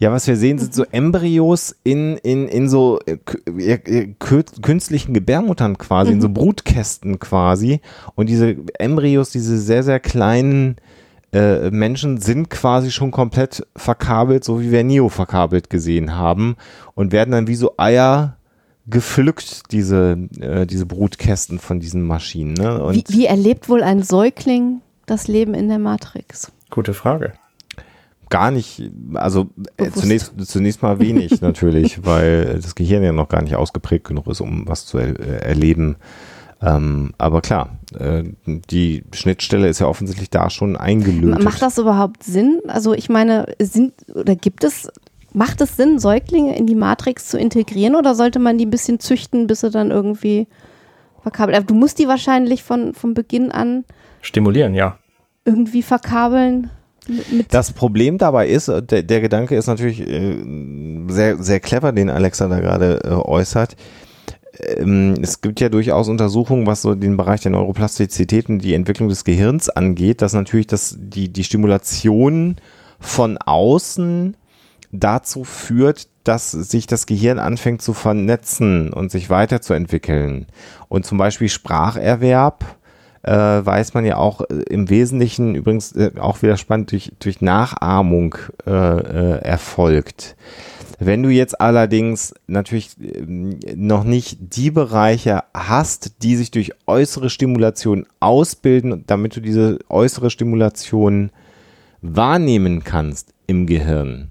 Ja, 0.00 0.12
was 0.12 0.28
wir 0.28 0.36
sehen, 0.36 0.58
sind 0.58 0.72
so 0.72 0.84
Embryos 0.92 1.74
in, 1.82 2.18
in, 2.18 2.46
in 2.46 2.68
so 2.68 3.00
äh, 3.04 3.18
äh 3.72 4.14
künstlichen 4.18 5.12
Gebärmuttern 5.12 5.76
quasi, 5.76 6.10
mhm. 6.10 6.14
in 6.16 6.20
so 6.20 6.28
mhm. 6.28 6.34
Brutkästen 6.34 7.18
quasi. 7.18 7.80
Und 8.14 8.28
diese 8.28 8.56
Embryos, 8.78 9.30
diese 9.30 9.58
sehr, 9.58 9.82
sehr 9.82 9.98
kleinen 9.98 10.76
äh, 11.32 11.70
Menschen 11.70 12.20
sind 12.20 12.50
quasi 12.50 12.90
schon 12.90 13.10
komplett 13.10 13.66
verkabelt, 13.76 14.44
so 14.44 14.60
wie 14.60 14.70
wir 14.70 14.84
Neo 14.84 15.08
verkabelt 15.08 15.70
gesehen 15.70 16.16
haben 16.16 16.56
und 16.94 17.12
werden 17.12 17.32
dann 17.32 17.46
wie 17.46 17.54
so 17.54 17.74
Eier 17.76 18.36
gepflückt, 18.86 19.70
diese, 19.72 20.28
äh, 20.40 20.66
diese 20.66 20.86
Brutkästen 20.86 21.58
von 21.58 21.80
diesen 21.80 22.02
Maschinen. 22.02 22.54
Ne? 22.54 22.88
Wie, 22.92 23.04
wie 23.08 23.26
erlebt 23.26 23.68
wohl 23.68 23.82
ein 23.82 24.02
Säugling 24.02 24.80
das 25.04 25.28
Leben 25.28 25.54
in 25.54 25.68
der 25.68 25.78
Matrix? 25.78 26.50
Gute 26.70 26.94
Frage 26.94 27.34
gar 28.30 28.50
nicht, 28.50 28.82
also 29.14 29.48
äh, 29.76 29.90
zunächst, 29.90 30.32
zunächst 30.46 30.82
mal 30.82 30.98
wenig 30.98 31.40
natürlich, 31.40 32.04
weil 32.04 32.60
das 32.60 32.74
Gehirn 32.74 33.02
ja 33.02 33.12
noch 33.12 33.28
gar 33.28 33.42
nicht 33.42 33.56
ausgeprägt 33.56 34.06
genug 34.06 34.26
ist, 34.26 34.40
um 34.40 34.68
was 34.68 34.86
zu 34.86 34.98
er, 34.98 35.18
äh, 35.18 35.38
erleben. 35.46 35.96
Ähm, 36.60 37.12
aber 37.18 37.40
klar, 37.40 37.78
äh, 37.98 38.24
die 38.46 39.04
Schnittstelle 39.14 39.68
ist 39.68 39.78
ja 39.78 39.86
offensichtlich 39.86 40.30
da 40.30 40.50
schon 40.50 40.76
eingelöst. 40.76 41.42
Macht 41.42 41.62
das 41.62 41.78
überhaupt 41.78 42.24
Sinn? 42.24 42.60
Also 42.66 42.94
ich 42.94 43.08
meine, 43.08 43.46
sind 43.60 43.92
oder 44.12 44.34
gibt 44.34 44.64
es, 44.64 44.90
macht 45.32 45.60
es 45.60 45.76
Sinn, 45.76 45.98
Säuglinge 45.98 46.56
in 46.56 46.66
die 46.66 46.74
Matrix 46.74 47.28
zu 47.28 47.38
integrieren 47.38 47.94
oder 47.94 48.14
sollte 48.14 48.40
man 48.40 48.58
die 48.58 48.66
ein 48.66 48.70
bisschen 48.70 48.98
züchten, 48.98 49.46
bis 49.46 49.60
sie 49.60 49.70
dann 49.70 49.92
irgendwie 49.92 50.48
verkabelt? 51.22 51.70
Du 51.70 51.74
musst 51.74 52.00
die 52.00 52.08
wahrscheinlich 52.08 52.64
von, 52.64 52.92
von 52.92 53.14
Beginn 53.14 53.52
an 53.52 53.84
stimulieren, 54.20 54.74
ja. 54.74 54.98
Irgendwie 55.44 55.82
verkabeln. 55.82 56.70
Das 57.50 57.72
Problem 57.72 58.18
dabei 58.18 58.48
ist, 58.48 58.68
äh, 58.68 58.82
der, 58.82 59.02
der 59.04 59.20
Gedanke 59.20 59.56
ist 59.56 59.68
natürlich 59.68 60.00
äh, 60.00 60.36
sehr, 61.08 61.42
sehr 61.42 61.60
clever, 61.60 61.92
den 61.92 62.10
Alexa 62.10 62.48
da 62.48 62.60
gerade 62.60 63.00
äh, 63.04 63.10
äußert 63.10 63.76
es 64.52 65.40
gibt 65.40 65.60
ja 65.60 65.68
durchaus 65.68 66.08
Untersuchungen, 66.08 66.66
was 66.66 66.82
so 66.82 66.94
den 66.94 67.16
Bereich 67.16 67.42
der 67.42 67.52
Neuroplastizität 67.52 68.48
und 68.48 68.60
die 68.60 68.74
Entwicklung 68.74 69.08
des 69.08 69.24
Gehirns 69.24 69.68
angeht, 69.68 70.22
dass 70.22 70.32
natürlich 70.32 70.66
das, 70.66 70.96
die, 70.98 71.32
die 71.32 71.44
Stimulation 71.44 72.56
von 72.98 73.38
außen 73.38 74.36
dazu 74.90 75.44
führt, 75.44 76.08
dass 76.24 76.50
sich 76.50 76.86
das 76.86 77.06
Gehirn 77.06 77.38
anfängt 77.38 77.82
zu 77.82 77.92
vernetzen 77.92 78.92
und 78.92 79.10
sich 79.10 79.30
weiterzuentwickeln. 79.30 80.46
Und 80.88 81.06
zum 81.06 81.18
Beispiel 81.18 81.48
Spracherwerb 81.48 82.64
äh, 83.22 83.32
weiß 83.32 83.94
man 83.94 84.04
ja 84.04 84.16
auch 84.16 84.42
äh, 84.42 84.62
im 84.70 84.90
Wesentlichen 84.90 85.54
übrigens 85.54 85.92
äh, 85.92 86.12
auch 86.18 86.42
wieder 86.42 86.56
spannend 86.56 86.92
durch, 86.92 87.12
durch 87.18 87.40
Nachahmung 87.40 88.36
äh, 88.66 88.70
äh 88.70 89.38
erfolgt. 89.42 90.36
Wenn 91.00 91.22
du 91.22 91.28
jetzt 91.28 91.60
allerdings 91.60 92.34
natürlich 92.48 92.96
ähm, 93.00 93.60
noch 93.76 94.02
nicht 94.02 94.56
die 94.56 94.72
Bereiche 94.72 95.44
hast, 95.54 96.22
die 96.22 96.34
sich 96.34 96.50
durch 96.50 96.72
äußere 96.86 97.30
Stimulation 97.30 98.06
ausbilden, 98.18 99.04
damit 99.06 99.36
du 99.36 99.40
diese 99.40 99.78
äußere 99.88 100.30
Stimulation 100.30 101.30
wahrnehmen 102.02 102.82
kannst 102.82 103.32
im 103.46 103.66
Gehirn, 103.66 104.28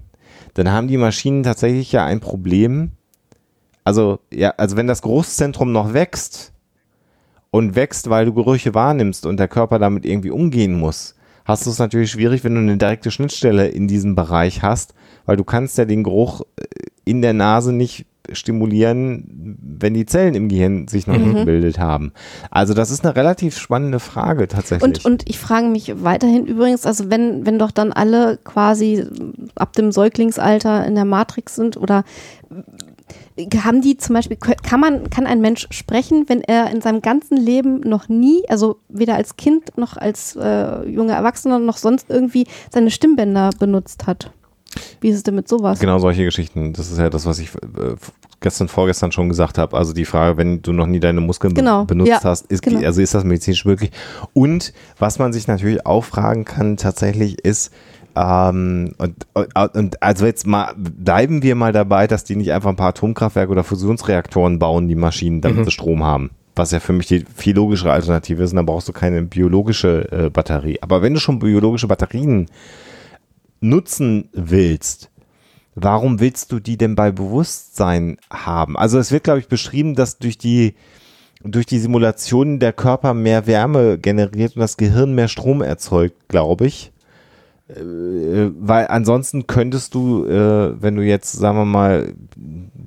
dann 0.54 0.70
haben 0.70 0.88
die 0.88 0.98
Maschinen 0.98 1.42
tatsächlich 1.42 1.90
ja 1.92 2.04
ein 2.04 2.20
Problem. 2.20 2.92
Also, 3.84 4.18
ja, 4.30 4.50
also 4.58 4.76
wenn 4.76 4.86
das 4.86 5.00
Großzentrum 5.00 5.72
noch 5.72 5.94
wächst 5.94 6.52
und 7.50 7.76
wächst, 7.76 8.10
weil 8.10 8.26
du 8.26 8.34
Gerüche 8.34 8.74
wahrnimmst 8.74 9.24
und 9.24 9.38
der 9.38 9.48
Körper 9.48 9.78
damit 9.78 10.04
irgendwie 10.04 10.30
umgehen 10.30 10.78
muss, 10.78 11.14
hast 11.46 11.64
du 11.64 11.70
es 11.70 11.78
natürlich 11.78 12.10
schwierig, 12.10 12.44
wenn 12.44 12.54
du 12.54 12.60
eine 12.60 12.76
direkte 12.76 13.10
Schnittstelle 13.10 13.68
in 13.68 13.88
diesem 13.88 14.14
Bereich 14.14 14.62
hast, 14.62 14.92
weil 15.28 15.36
du 15.36 15.44
kannst 15.44 15.76
ja 15.76 15.84
den 15.84 16.04
Geruch 16.04 16.40
äh, 16.56 16.64
in 17.04 17.20
der 17.20 17.34
Nase 17.34 17.70
nicht 17.74 18.06
stimulieren, 18.32 19.58
wenn 19.60 19.92
die 19.92 20.06
Zellen 20.06 20.34
im 20.34 20.48
Gehirn 20.48 20.88
sich 20.88 21.06
noch 21.06 21.18
mhm. 21.18 21.24
nicht 21.24 21.36
gebildet 21.40 21.78
haben. 21.78 22.12
Also 22.50 22.72
das 22.72 22.90
ist 22.90 23.04
eine 23.04 23.14
relativ 23.14 23.56
spannende 23.58 24.00
Frage 24.00 24.48
tatsächlich. 24.48 24.82
Und, 24.82 25.04
und 25.04 25.28
ich 25.28 25.38
frage 25.38 25.66
mich 25.66 26.02
weiterhin 26.02 26.46
übrigens, 26.46 26.86
also 26.86 27.10
wenn, 27.10 27.44
wenn 27.44 27.58
doch 27.58 27.70
dann 27.70 27.92
alle 27.92 28.38
quasi 28.42 29.04
ab 29.54 29.74
dem 29.74 29.92
Säuglingsalter 29.92 30.86
in 30.86 30.94
der 30.94 31.04
Matrix 31.04 31.56
sind 31.56 31.76
oder 31.76 32.04
haben 33.62 33.82
die 33.82 33.98
zum 33.98 34.14
Beispiel, 34.14 34.36
kann 34.36 34.80
man, 34.80 35.10
kann 35.10 35.26
ein 35.26 35.40
Mensch 35.40 35.66
sprechen, 35.70 36.24
wenn 36.28 36.40
er 36.40 36.70
in 36.70 36.80
seinem 36.80 37.02
ganzen 37.02 37.36
Leben 37.36 37.80
noch 37.80 38.08
nie, 38.08 38.42
also 38.48 38.80
weder 38.88 39.14
als 39.14 39.36
Kind 39.36 39.76
noch 39.76 39.96
als 39.96 40.36
äh, 40.36 40.88
junger 40.88 41.14
Erwachsener 41.14 41.58
noch 41.58 41.76
sonst 41.76 42.08
irgendwie 42.08 42.46
seine 42.70 42.90
Stimmbänder 42.90 43.50
benutzt 43.58 44.06
hat? 44.06 44.32
Wie 45.00 45.08
ist 45.08 45.16
es 45.16 45.22
denn 45.22 45.34
mit 45.34 45.48
sowas? 45.48 45.78
Genau 45.78 45.98
solche 45.98 46.24
Geschichten. 46.24 46.72
Das 46.72 46.90
ist 46.90 46.98
ja 46.98 47.10
das, 47.10 47.26
was 47.26 47.38
ich 47.38 47.54
äh, 47.54 47.94
gestern, 48.40 48.68
vorgestern 48.68 49.12
schon 49.12 49.28
gesagt 49.28 49.58
habe. 49.58 49.76
Also 49.76 49.92
die 49.92 50.04
Frage, 50.04 50.36
wenn 50.36 50.62
du 50.62 50.72
noch 50.72 50.86
nie 50.86 51.00
deine 51.00 51.20
Muskeln 51.20 51.54
Genau, 51.54 51.84
benutzt 51.84 52.08
ja, 52.08 52.22
hast, 52.22 52.46
ist, 52.46 52.62
genau. 52.62 52.84
also 52.84 53.00
ist 53.00 53.14
das 53.14 53.24
medizinisch 53.24 53.64
möglich? 53.64 53.90
Und 54.32 54.72
was 54.98 55.18
man 55.18 55.32
sich 55.32 55.46
natürlich 55.48 55.86
auch 55.86 56.04
fragen 56.04 56.44
kann 56.44 56.76
tatsächlich 56.76 57.44
ist, 57.44 57.72
ähm, 58.16 58.94
und, 58.98 59.26
und, 59.34 59.76
und 59.76 60.02
also 60.02 60.26
jetzt 60.26 60.46
mal 60.46 60.72
bleiben 60.76 61.42
wir 61.42 61.54
mal 61.54 61.72
dabei, 61.72 62.06
dass 62.06 62.24
die 62.24 62.36
nicht 62.36 62.52
einfach 62.52 62.70
ein 62.70 62.76
paar 62.76 62.88
Atomkraftwerke 62.88 63.52
oder 63.52 63.64
Fusionsreaktoren 63.64 64.58
bauen, 64.58 64.88
die 64.88 64.96
Maschinen, 64.96 65.40
damit 65.40 65.64
sie 65.64 65.70
Strom 65.70 66.02
haben. 66.02 66.30
Was 66.56 66.72
ja 66.72 66.80
für 66.80 66.92
mich 66.92 67.06
die 67.06 67.24
viel 67.36 67.54
logischere 67.54 67.92
Alternative 67.92 68.42
ist, 68.42 68.50
und 68.50 68.56
dann 68.56 68.66
brauchst 68.66 68.88
du 68.88 68.92
keine 68.92 69.22
biologische 69.22 70.10
äh, 70.10 70.30
Batterie. 70.30 70.78
Aber 70.80 71.02
wenn 71.02 71.14
du 71.14 71.20
schon 71.20 71.38
biologische 71.38 71.86
Batterien 71.86 72.46
nutzen 73.60 74.28
willst, 74.32 75.10
warum 75.74 76.20
willst 76.20 76.52
du 76.52 76.60
die 76.60 76.76
denn 76.76 76.94
bei 76.94 77.10
Bewusstsein 77.10 78.18
haben? 78.30 78.76
Also 78.76 78.98
es 78.98 79.12
wird, 79.12 79.24
glaube 79.24 79.40
ich, 79.40 79.48
beschrieben, 79.48 79.94
dass 79.94 80.18
durch 80.18 80.38
die 80.38 80.74
durch 81.44 81.66
die 81.66 81.78
Simulationen 81.78 82.58
der 82.58 82.72
Körper 82.72 83.14
mehr 83.14 83.46
Wärme 83.46 83.96
generiert 83.98 84.56
und 84.56 84.60
das 84.60 84.76
Gehirn 84.76 85.14
mehr 85.14 85.28
Strom 85.28 85.62
erzeugt, 85.62 86.28
glaube 86.28 86.66
ich. 86.66 86.92
Äh, 87.68 88.50
weil 88.58 88.86
ansonsten 88.88 89.46
könntest 89.46 89.94
du, 89.94 90.24
äh, 90.24 90.82
wenn 90.82 90.96
du 90.96 91.02
jetzt, 91.02 91.32
sagen 91.32 91.58
wir 91.58 91.64
mal, 91.64 92.14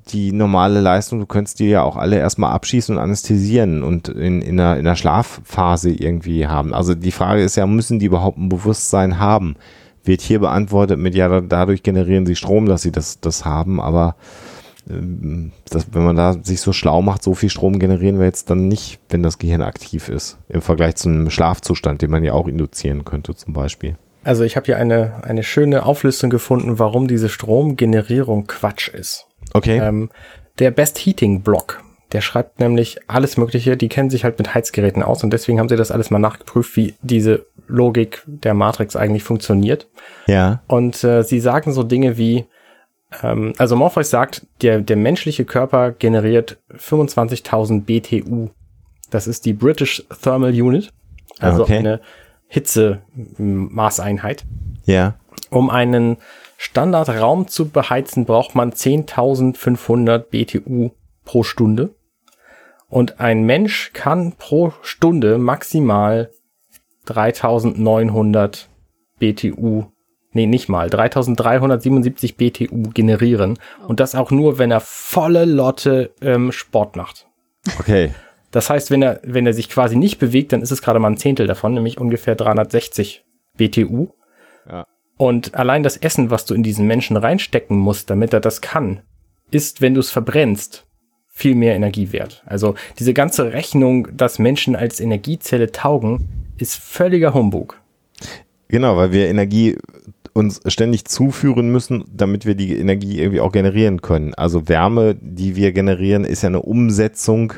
die 0.07 0.31
normale 0.31 0.81
Leistung, 0.81 1.19
du 1.19 1.27
könntest 1.27 1.59
die 1.59 1.69
ja 1.69 1.83
auch 1.83 1.95
alle 1.95 2.17
erstmal 2.17 2.51
abschießen 2.51 2.95
und 2.95 3.01
anästhesieren 3.01 3.83
und 3.83 4.09
in, 4.09 4.41
in, 4.41 4.59
einer, 4.59 4.77
in 4.77 4.87
einer 4.87 4.95
Schlafphase 4.95 5.91
irgendwie 5.91 6.47
haben. 6.47 6.73
Also 6.73 6.95
die 6.95 7.11
Frage 7.11 7.43
ist 7.43 7.55
ja, 7.55 7.67
müssen 7.67 7.99
die 7.99 8.07
überhaupt 8.07 8.37
ein 8.37 8.49
Bewusstsein 8.49 9.19
haben? 9.19 9.55
Wird 10.03 10.22
hier 10.22 10.39
beantwortet 10.39 10.98
mit, 11.00 11.15
ja, 11.15 11.27
da- 11.27 11.41
dadurch 11.41 11.84
generieren 11.84 12.25
sie 12.25 12.36
Strom, 12.36 12.65
dass 12.65 12.81
sie 12.81 12.91
das, 12.91 13.20
das 13.20 13.46
haben, 13.46 13.79
aber 13.79 14.15
ähm, 14.89 15.51
das, 15.70 15.88
wenn 15.93 16.03
man 16.03 16.15
da 16.15 16.34
sich 16.41 16.60
so 16.62 16.74
schlau 16.74 17.01
macht, 17.01 17.22
so 17.24 17.36
viel 17.36 17.50
Strom 17.50 17.77
generieren 17.79 18.17
wir 18.17 18.25
jetzt 18.25 18.50
dann 18.50 18.67
nicht, 18.67 19.00
wenn 19.10 19.22
das 19.24 19.38
Gehirn 19.38 19.62
aktiv 19.62 20.10
ist, 20.10 20.39
im 20.50 20.62
Vergleich 20.62 20.96
zu 20.96 21.10
einem 21.10 21.29
Schlafzustand, 21.29 22.01
den 22.01 22.10
man 22.12 22.24
ja 22.24 22.34
auch 22.34 22.48
induzieren 22.48 23.05
könnte 23.05 23.36
zum 23.36 23.53
Beispiel. 23.53 23.96
Also 24.24 24.43
ich 24.43 24.55
habe 24.55 24.65
hier 24.65 24.77
eine, 24.77 25.24
eine 25.24 25.43
schöne 25.43 25.86
Auflistung 25.86 26.29
gefunden, 26.29 26.77
warum 26.79 27.08
diese 27.08 27.29
Stromgenerierung 27.29 28.46
Quatsch 28.48 28.88
ist. 28.89 29.27
Okay. 29.53 29.79
Ähm, 29.79 30.10
der 30.60 30.72
Best 30.72 31.00
Heating 31.00 31.41
Blog, 31.41 31.84
der 32.13 32.22
schreibt 32.22 32.60
nämlich 32.60 32.98
alles 33.08 33.38
Mögliche, 33.38 33.77
die 33.77 33.88
kennen 33.89 34.10
sich 34.10 34.24
halt 34.24 34.38
mit 34.38 34.53
Heizgeräten 34.53 35.01
aus 35.03 35.24
und 35.24 35.32
deswegen 35.32 35.60
haben 35.60 35.70
sie 35.70 35.75
das 35.77 35.91
alles 35.91 36.10
mal 36.12 36.20
nachgeprüft, 36.20 36.75
wie 36.75 36.96
diese 37.01 37.46
Logik 37.68 38.24
der 38.27 38.53
Matrix 38.53 38.96
eigentlich 38.96 39.24
funktioniert. 39.24 39.88
ja. 40.27 40.62
Und 40.68 41.03
äh, 41.03 41.24
sie 41.24 41.39
sagen 41.39 41.72
so 41.72 41.84
Dinge 41.84 42.18
wie, 42.18 42.46
ähm, 43.24 43.53
also 43.58 43.75
Morpheus 43.75 44.10
sagt, 44.10 44.46
der, 44.62 44.82
der 44.82 44.98
menschliche 44.98 45.46
Körper 45.46 45.91
generiert 45.91 46.58
25.000 46.77 47.82
BTU. 47.86 48.50
Das 49.10 49.27
ist 49.27 49.46
die 49.46 49.53
British 49.53 50.03
Thermal 50.22 50.51
Unit, 50.51 50.91
also 51.39 51.63
Okay. 51.63 51.77
eine 51.77 52.01
Hitzemaßeinheit. 52.48 54.44
Ja. 54.86 55.15
Um 55.50 55.70
einen 55.70 56.18
Standardraum 56.58 57.48
zu 57.48 57.70
beheizen, 57.70 58.25
braucht 58.25 58.56
man 58.56 58.72
10.500 58.72 60.20
BTU 60.20 60.91
pro 61.25 61.44
Stunde. 61.44 61.91
Und 62.91 63.21
ein 63.21 63.43
Mensch 63.43 63.91
kann 63.93 64.33
pro 64.33 64.74
Stunde 64.81 65.38
maximal 65.38 66.29
3.900 67.07 68.65
BTU, 69.17 69.86
nee, 70.33 70.45
nicht 70.45 70.67
mal, 70.67 70.89
3.377 70.89 72.36
BTU 72.36 72.89
generieren. 72.93 73.57
Und 73.88 74.01
das 74.01 74.13
auch 74.13 74.29
nur, 74.29 74.60
wenn 74.60 74.71
er 74.71 74.81
volle 74.81 75.45
Lotte 75.45 76.13
ähm, 76.21 76.51
Sport 76.51 76.98
macht. 76.98 77.27
Okay. 77.79 78.12
Das 78.51 78.69
heißt, 78.69 78.91
wenn 78.91 79.01
er, 79.01 79.21
wenn 79.24 79.48
er 79.48 79.53
sich 79.53 79.69
quasi 79.69 79.95
nicht 79.95 80.19
bewegt, 80.19 80.51
dann 80.51 80.62
ist 80.62 80.71
es 80.71 80.81
gerade 80.81 81.00
mal 81.00 81.12
ein 81.12 81.17
Zehntel 81.17 81.48
davon, 81.48 81.74
nämlich 81.74 81.98
ungefähr 81.98 82.36
360 82.36 83.24
BTU. 83.55 84.10
Ja. 84.69 84.86
Und 85.15 85.55
allein 85.55 85.83
das 85.83 85.95
Essen, 85.95 86.29
was 86.29 86.45
du 86.45 86.53
in 86.53 86.63
diesen 86.63 86.88
Menschen 86.88 87.15
reinstecken 87.15 87.77
musst, 87.77 88.10
damit 88.10 88.33
er 88.33 88.41
das 88.41 88.60
kann, 88.60 89.01
ist, 89.50 89.79
wenn 89.79 89.93
du 89.93 90.01
es 90.01 90.12
verbrennst, 90.12 90.86
viel 91.41 91.55
mehr 91.55 91.75
Energie 91.75 92.12
wert. 92.12 92.43
Also 92.45 92.75
diese 93.00 93.13
ganze 93.13 93.51
Rechnung, 93.51 94.07
dass 94.15 94.38
Menschen 94.38 94.75
als 94.75 95.00
Energiezelle 95.00 95.71
taugen, 95.71 96.27
ist 96.57 96.75
völliger 96.75 97.33
Humbug. 97.33 97.81
Genau, 98.67 98.95
weil 98.95 99.12
wir 99.12 99.27
Energie 99.27 99.75
uns 100.33 100.62
ständig 100.67 101.05
zuführen 101.05 101.71
müssen, 101.71 102.05
damit 102.13 102.45
wir 102.45 102.53
die 102.53 102.77
Energie 102.77 103.19
irgendwie 103.19 103.41
auch 103.41 103.51
generieren 103.51 104.01
können. 104.01 104.36
Also 104.36 104.69
Wärme, 104.69 105.15
die 105.19 105.55
wir 105.55 105.71
generieren, 105.74 106.25
ist 106.25 106.43
ja 106.43 106.48
eine 106.48 106.62
Umsetzung 106.62 107.53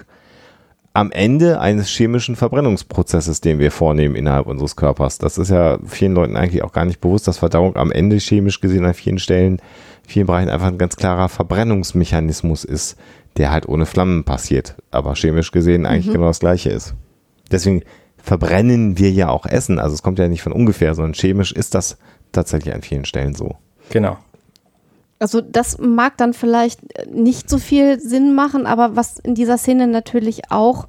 am 0.94 1.12
Ende 1.12 1.60
eines 1.60 1.90
chemischen 1.90 2.36
Verbrennungsprozesses, 2.36 3.42
den 3.42 3.60
wir 3.60 3.70
vornehmen 3.70 4.16
innerhalb 4.16 4.48
unseres 4.48 4.76
Körpers. 4.78 5.18
Das 5.18 5.38
ist 5.38 5.50
ja 5.50 5.78
vielen 5.86 6.14
Leuten 6.14 6.38
eigentlich 6.38 6.64
auch 6.64 6.72
gar 6.72 6.86
nicht 6.86 7.02
bewusst, 7.02 7.28
dass 7.28 7.40
Verdauung 7.40 7.76
am 7.76 7.92
Ende 7.92 8.16
chemisch 8.18 8.62
gesehen 8.62 8.86
an 8.86 8.94
vielen 8.94 9.20
Stellen, 9.20 9.60
vielen 10.08 10.28
Bereichen 10.28 10.50
einfach 10.50 10.68
ein 10.68 10.78
ganz 10.78 10.96
klarer 10.96 11.30
Verbrennungsmechanismus 11.30 12.64
ist, 12.64 12.98
der 13.38 13.52
halt 13.52 13.68
ohne 13.68 13.86
Flammen 13.86 14.24
passiert, 14.24 14.76
aber 14.92 15.16
chemisch 15.16 15.52
gesehen 15.52 15.86
eigentlich 15.86 16.12
genau 16.12 16.28
das 16.28 16.40
gleiche 16.40 16.70
ist. 16.70 16.94
Deswegen 17.52 17.84
verbrennen 18.18 18.98
wir 18.98 19.12
ja 19.12 19.30
auch 19.30 19.46
Essen. 19.46 19.80
Also 19.80 19.96
es 19.96 20.04
kommt 20.04 20.20
ja 20.20 20.28
nicht 20.28 20.42
von 20.42 20.54
ungefähr, 20.54 20.96
sondern 20.96 21.14
chemisch 21.14 21.52
ist 21.52 21.76
das 21.76 21.98
tatsächlich 22.32 22.74
an 22.74 22.82
vielen 22.82 23.06
Stellen 23.06 23.36
so. 23.36 23.56
Genau. 23.90 24.18
Also 25.20 25.42
das 25.42 25.78
mag 25.78 26.18
dann 26.18 26.34
vielleicht 26.34 26.82
nicht 27.10 27.50
so 27.50 27.58
viel 27.58 28.00
Sinn 28.00 28.36
machen, 28.36 28.66
aber 28.66 28.96
was 28.96 29.20
in 29.20 29.36
dieser 29.36 29.58
Szene 29.58 29.88
natürlich 29.88 30.52
auch 30.52 30.86
äh, 30.86 30.88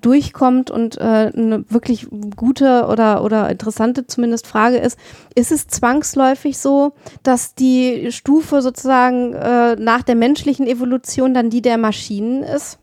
durchkommt 0.00 0.70
und 0.70 0.96
äh, 0.96 1.30
eine 1.34 1.64
wirklich 1.68 2.06
gute 2.34 2.86
oder, 2.86 3.22
oder 3.22 3.50
interessante 3.50 4.06
zumindest 4.06 4.46
Frage 4.46 4.78
ist, 4.78 4.98
ist 5.34 5.52
es 5.52 5.68
zwangsläufig 5.68 6.56
so, 6.56 6.92
dass 7.22 7.54
die 7.54 8.10
Stufe 8.10 8.62
sozusagen 8.62 9.34
äh, 9.34 9.76
nach 9.76 10.02
der 10.02 10.14
menschlichen 10.14 10.66
Evolution 10.66 11.34
dann 11.34 11.50
die 11.50 11.60
der 11.60 11.76
Maschinen 11.76 12.42
ist? 12.42 12.78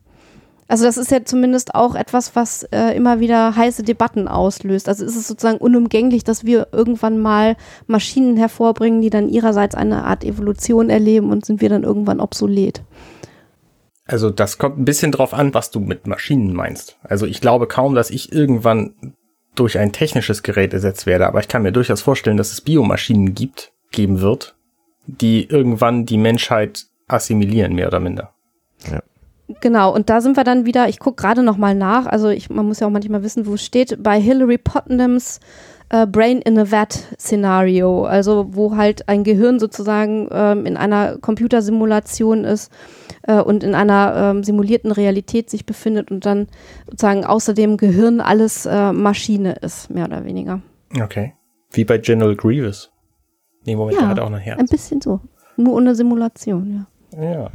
Also 0.68 0.86
das 0.86 0.98
ist 0.98 1.12
ja 1.12 1.26
zumindest 1.26 1.76
auch 1.76 1.96
etwas, 1.96 2.36
was 2.36 2.64
äh, 2.72 2.96
immer 2.96 3.20
wieder 3.20 3.56
heiße 3.56 3.84
Debatten 3.84 4.30
auslöst. 4.30 4.88
Also 4.88 5.04
ist 5.04 5.18
es 5.18 5.28
sozusagen 5.28 5.58
unumgänglich, 5.58 6.24
dass 6.24 6.46
wir 6.46 6.68
irgendwann 6.72 7.20
mal 7.20 7.58
Maschinen 7.88 8.38
hervorbringen, 8.38 9.02
die 9.02 9.10
dann 9.10 9.28
ihrerseits 9.28 9.76
eine 9.76 10.06
Art 10.06 10.24
Evolution 10.24 10.90
erleben 10.90 11.32
und 11.32 11.46
sind 11.46 11.60
wir 11.60 11.68
dann 11.68 11.84
irgendwann 11.84 12.22
obsolet. 12.22 12.84
Also 14.12 14.30
das 14.30 14.58
kommt 14.58 14.78
ein 14.78 14.86
bisschen 14.86 15.14
drauf 15.14 15.34
an, 15.34 15.54
was 15.54 15.72
du 15.72 15.80
mit 15.80 16.06
Maschinen 16.06 16.54
meinst. 16.54 16.98
Also 17.02 17.26
ich 17.26 17.40
glaube 17.40 17.68
kaum, 17.68 17.96
dass 17.96 18.10
ich 18.10 18.34
irgendwann 18.34 19.16
durch 19.56 19.78
ein 19.78 19.94
technisches 19.94 20.44
Gerät 20.44 20.74
ersetzt 20.74 21.06
werde, 21.06 21.28
aber 21.28 21.40
ich 21.40 21.48
kann 21.48 21.64
mir 21.64 21.72
durchaus 21.72 22.02
vorstellen, 22.02 22.38
dass 22.38 22.52
es 22.52 22.62
Biomaschinen 22.62 23.34
gibt, 23.34 23.72
geben 23.92 24.20
wird, 24.20 24.56
die 25.06 25.46
irgendwann 25.46 26.06
die 26.06 26.18
Menschheit 26.18 26.88
assimilieren, 27.08 27.74
mehr 27.74 27.88
oder 27.88 28.00
minder. 28.00 28.34
Genau, 29.60 29.94
und 29.94 30.10
da 30.10 30.22
sind 30.22 30.38
wir 30.38 30.44
dann 30.44 30.66
wieder, 30.66 30.88
ich 30.88 31.00
gucke 31.00 31.22
gerade 31.22 31.44
noch 31.44 31.58
mal 31.58 31.76
nach, 31.76 32.06
also 32.06 32.30
ich, 32.30 32.50
man 32.50 32.66
muss 32.66 32.80
ja 32.80 32.88
auch 32.88 32.92
manchmal 32.92 33.24
wissen, 33.24 33.46
wo 33.46 33.56
es 33.56 33.66
steht, 33.66 34.02
bei 34.02 34.20
Hillary 34.20 34.58
Putnams 34.58 35.40
äh, 35.90 36.08
Brain 36.08 36.40
in 36.42 36.58
a 36.58 36.72
Vat 36.72 36.94
Szenario, 37.20 38.06
also 38.06 38.48
wo 38.52 38.76
halt 38.78 39.10
ein 39.10 39.24
Gehirn 39.24 39.60
sozusagen 39.60 40.30
ähm, 40.32 40.66
in 40.66 40.78
einer 40.78 41.18
Computersimulation 41.18 42.46
ist 42.46 42.72
äh, 43.24 43.42
und 43.42 43.64
in 43.64 43.76
einer 43.76 44.14
ähm, 44.16 44.44
simulierten 44.44 44.92
Realität 44.92 45.50
sich 45.50 45.66
befindet 45.66 46.12
und 46.12 46.26
dann 46.26 46.48
sozusagen 46.90 47.26
außer 47.26 47.54
dem 47.54 47.78
Gehirn 47.78 48.22
alles 48.22 48.66
äh, 48.66 48.94
Maschine 48.94 49.54
ist, 49.62 49.90
mehr 49.90 50.06
oder 50.06 50.24
weniger. 50.26 50.62
Okay. 51.02 51.34
Wie 51.72 51.86
bei 51.86 51.98
General 51.98 52.36
Grievous. 52.36 52.92
Nee, 53.66 53.76
Moment, 53.76 54.00
der 54.00 54.08
hat 54.08 54.20
auch 54.20 54.32
ein 54.32 54.38
Herz. 54.38 54.60
ein 54.60 54.66
bisschen 54.66 55.02
so. 55.02 55.20
Nur 55.56 55.76
ohne 55.76 55.94
Simulation, 55.94 56.88
ja. 57.14 57.22
Ja. 57.22 57.52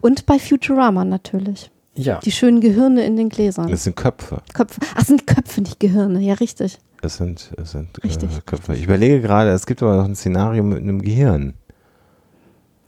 Und 0.00 0.26
bei 0.26 0.38
Futurama 0.38 1.04
natürlich. 1.04 1.70
Ja. 1.94 2.20
Die 2.20 2.30
schönen 2.30 2.60
Gehirne 2.60 3.04
in 3.04 3.16
den 3.16 3.28
Gläsern. 3.28 3.68
Es 3.72 3.84
sind 3.84 3.96
Köpfe. 3.96 4.38
Köpfe. 4.54 4.80
Ach, 4.94 5.04
sind 5.04 5.26
Köpfe, 5.26 5.60
nicht 5.62 5.80
Gehirne. 5.80 6.20
Ja, 6.20 6.34
richtig. 6.34 6.78
Es 7.02 7.16
sind, 7.16 7.50
es 7.60 7.72
sind 7.72 7.98
äh, 7.98 8.06
Richtig. 8.06 8.28
Köpfe. 8.46 8.74
Ich 8.74 8.84
überlege 8.84 9.20
gerade, 9.20 9.50
es 9.50 9.66
gibt 9.66 9.82
aber 9.82 9.96
noch 9.96 10.04
ein 10.04 10.14
Szenario 10.16 10.62
mit 10.62 10.78
einem 10.78 11.02
Gehirn. 11.02 11.54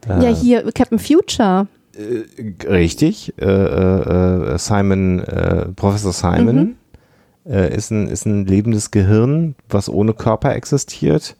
Ja, 0.07 0.29
hier 0.29 0.63
Captain 0.71 0.99
Future. 0.99 1.67
Äh, 1.95 2.65
richtig. 2.67 3.33
Äh, 3.37 3.45
äh, 3.45 4.53
äh, 4.53 4.57
Simon, 4.57 5.19
äh, 5.19 5.65
Professor 5.75 6.11
Simon 6.13 6.75
Mhm. 7.45 7.51
äh, 7.51 7.75
ist, 7.75 7.91
ein, 7.91 8.07
ist 8.07 8.25
ein 8.25 8.45
lebendes 8.45 8.91
Gehirn, 8.91 9.55
was 9.69 9.89
ohne 9.89 10.13
Körper 10.13 10.55
existiert. 10.55 11.35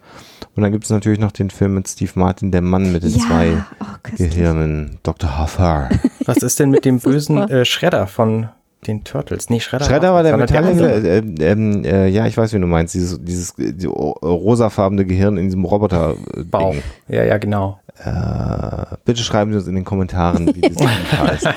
Und 0.55 0.63
dann 0.63 0.72
gibt 0.72 0.84
es 0.84 0.89
natürlich 0.89 1.20
noch 1.20 1.31
den 1.31 1.50
Film 1.50 1.75
mit 1.75 1.88
Steve 1.88 2.12
Martin, 2.15 2.51
der 2.51 2.62
Mann 2.62 2.91
mit 2.91 3.03
den 3.03 3.12
ja. 3.12 3.25
zwei 3.25 3.63
oh. 3.79 3.86
Gehirnen, 4.17 5.00
Dr. 5.03 5.39
Hoffer. 5.39 5.89
Was 6.25 6.38
ist 6.38 6.60
denn 6.60 6.72
mit 6.72 6.86
dem 6.86 7.00
bösen 7.00 7.38
äh, 7.38 7.65
Schredder 7.65 8.08
von 8.08 8.50
den 8.88 9.03
Turtles. 9.03 9.50
Nee, 9.50 9.60
Shredder, 9.60 9.86
Shredder 9.86 10.13
war 10.13 10.24
der 10.24 10.31
sondern 10.31 10.50
Metall. 10.50 10.72
andere. 10.72 11.08
Äh, 11.08 11.51
ähm, 11.51 11.84
äh, 11.86 12.08
ja, 12.08 12.25
ich 12.25 12.38
weiß, 12.38 12.53
wie 12.53 12.60
du 12.60 12.67
meinst. 12.67 12.93
Dieses, 12.93 13.24
dieses 13.24 13.53
die, 13.55 13.86
rosafarbene 13.86 15.05
Gehirn 15.05 15.38
in 15.38 15.46
diesem 15.46 15.65
Roboter. 15.65 16.15
äh, 16.36 16.43
Bau. 16.43 16.72
Ding. 16.72 16.84
Ja, 17.08 17.24
ja, 17.24 17.38
genau. 17.38 17.79
Äh, 18.03 18.96
bitte 19.05 19.22
schreiben 19.22 19.51
Sie 19.51 19.58
uns 19.58 19.67
in 19.67 19.75
den 19.75 19.86
Kommentaren, 19.86 20.55
wie 20.55 20.62
das 20.62 20.77
heißt. 21.12 21.50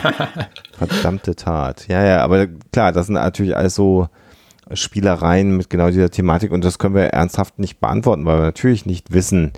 Verdammte 0.72 1.34
Tat. 1.34 1.88
Ja, 1.88 2.04
ja, 2.04 2.22
aber 2.22 2.46
klar, 2.72 2.92
das 2.92 3.06
sind 3.06 3.14
natürlich 3.14 3.56
alles 3.56 3.74
so 3.74 4.08
Spielereien 4.72 5.56
mit 5.56 5.70
genau 5.70 5.88
dieser 5.88 6.10
Thematik 6.10 6.52
und 6.52 6.64
das 6.64 6.78
können 6.78 6.94
wir 6.94 7.04
ernsthaft 7.04 7.58
nicht 7.58 7.80
beantworten, 7.80 8.24
weil 8.24 8.38
wir 8.38 8.44
natürlich 8.44 8.86
nicht 8.86 9.12
wissen, 9.12 9.52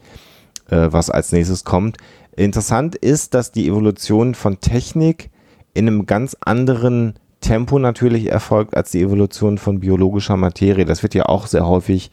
äh, 0.68 0.88
was 0.90 1.10
als 1.10 1.32
nächstes 1.32 1.64
kommt. 1.64 1.98
Interessant 2.36 2.96
ist, 2.96 3.34
dass 3.34 3.52
die 3.52 3.68
Evolution 3.68 4.34
von 4.34 4.60
Technik 4.60 5.30
in 5.74 5.86
einem 5.86 6.06
ganz 6.06 6.36
anderen 6.40 7.14
Tempo 7.40 7.78
natürlich 7.78 8.26
erfolgt 8.30 8.76
als 8.76 8.90
die 8.90 9.02
Evolution 9.02 9.58
von 9.58 9.80
biologischer 9.80 10.36
Materie. 10.36 10.84
Das 10.84 11.02
wird 11.02 11.14
ja 11.14 11.26
auch 11.26 11.46
sehr 11.46 11.66
häufig 11.66 12.10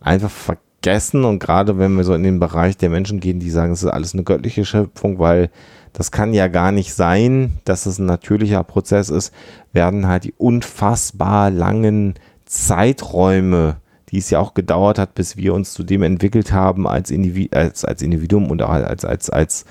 einfach 0.00 0.30
vergessen 0.30 1.24
und 1.24 1.38
gerade 1.38 1.78
wenn 1.78 1.94
wir 1.96 2.04
so 2.04 2.14
in 2.14 2.22
den 2.22 2.38
Bereich 2.38 2.76
der 2.76 2.90
Menschen 2.90 3.20
gehen, 3.20 3.40
die 3.40 3.50
sagen, 3.50 3.72
es 3.72 3.82
ist 3.82 3.88
alles 3.88 4.14
eine 4.14 4.24
göttliche 4.24 4.64
Schöpfung, 4.64 5.18
weil 5.18 5.50
das 5.96 6.10
kann 6.10 6.34
ja 6.34 6.48
gar 6.48 6.72
nicht 6.72 6.92
sein, 6.92 7.58
dass 7.64 7.86
es 7.86 7.98
ein 7.98 8.04
natürlicher 8.04 8.62
Prozess 8.62 9.08
ist, 9.08 9.32
werden 9.72 10.06
halt 10.06 10.24
die 10.24 10.34
unfassbar 10.36 11.50
langen 11.50 12.16
Zeiträume, 12.44 13.76
die 14.10 14.18
es 14.18 14.28
ja 14.28 14.38
auch 14.38 14.52
gedauert 14.52 14.98
hat, 14.98 15.14
bis 15.14 15.38
wir 15.38 15.54
uns 15.54 15.72
zu 15.72 15.84
dem 15.84 16.02
entwickelt 16.02 16.52
haben 16.52 16.86
als, 16.86 17.10
Individ 17.10 17.56
als, 17.56 17.86
als 17.86 18.02
Individuum 18.02 18.50
und 18.50 18.60
auch 18.60 18.68
als, 18.68 19.06
als, 19.06 19.30
als, 19.30 19.64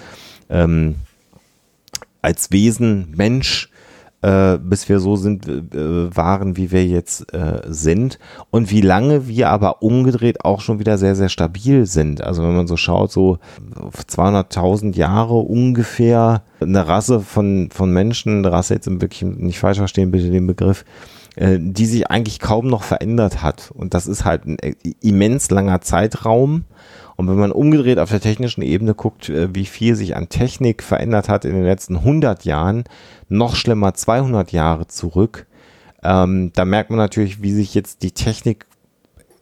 ähm, 0.49 0.95
als 2.23 2.49
Wesen, 2.49 3.13
Mensch, 3.15 3.69
äh, 4.21 4.57
bis 4.57 4.89
wir 4.89 4.99
so 4.99 5.15
sind, 5.15 5.47
äh, 5.47 6.15
waren, 6.15 6.57
wie 6.57 6.71
wir 6.71 6.85
jetzt 6.85 7.33
äh, 7.33 7.61
sind. 7.67 8.19
Und 8.49 8.71
wie 8.71 8.81
lange 8.81 9.27
wir 9.27 9.49
aber 9.49 9.81
umgedreht 9.83 10.43
auch 10.43 10.61
schon 10.61 10.79
wieder 10.79 10.97
sehr, 10.97 11.15
sehr 11.15 11.29
stabil 11.29 11.85
sind. 11.85 12.23
Also 12.23 12.43
wenn 12.43 12.55
man 12.55 12.67
so 12.67 12.77
schaut, 12.77 13.11
so 13.11 13.37
200.000 13.93 14.95
Jahre 14.95 15.35
ungefähr 15.35 16.43
eine 16.59 16.87
Rasse 16.87 17.19
von, 17.19 17.69
von 17.71 17.91
Menschen, 17.91 18.39
eine 18.39 18.51
Rasse 18.51 18.73
jetzt 18.73 18.87
im 18.87 19.01
wirklich 19.01 19.23
nicht 19.23 19.59
falsch 19.59 19.77
verstehen, 19.77 20.11
bitte 20.11 20.31
den 20.31 20.47
Begriff, 20.47 20.85
äh, 21.35 21.57
die 21.59 21.85
sich 21.85 22.09
eigentlich 22.09 22.39
kaum 22.39 22.67
noch 22.67 22.83
verändert 22.83 23.43
hat. 23.43 23.71
Und 23.73 23.93
das 23.93 24.07
ist 24.07 24.25
halt 24.25 24.45
ein 24.45 24.57
äh, 24.59 24.73
immens 25.01 25.51
langer 25.51 25.81
Zeitraum. 25.81 26.63
Und 27.17 27.29
wenn 27.29 27.37
man 27.37 27.51
umgedreht 27.51 27.97
auf 27.99 28.09
der 28.09 28.19
technischen 28.19 28.61
Ebene 28.61 28.93
guckt, 28.93 29.29
äh, 29.29 29.53
wie 29.55 29.65
viel 29.65 29.95
sich 29.95 30.15
an 30.15 30.27
Technik 30.29 30.83
verändert 30.83 31.29
hat 31.29 31.45
in 31.45 31.53
den 31.53 31.63
letzten 31.63 31.97
100 32.03 32.43
Jahren, 32.45 32.83
noch 33.29 33.55
schlimmer 33.55 33.93
200 33.93 34.51
Jahre 34.51 34.87
zurück, 34.87 35.45
ähm, 36.03 36.51
da 36.53 36.65
merkt 36.65 36.89
man 36.89 36.99
natürlich, 36.99 37.41
wie 37.41 37.53
sich 37.53 37.73
jetzt 37.73 38.03
die 38.03 38.11
Technik 38.11 38.65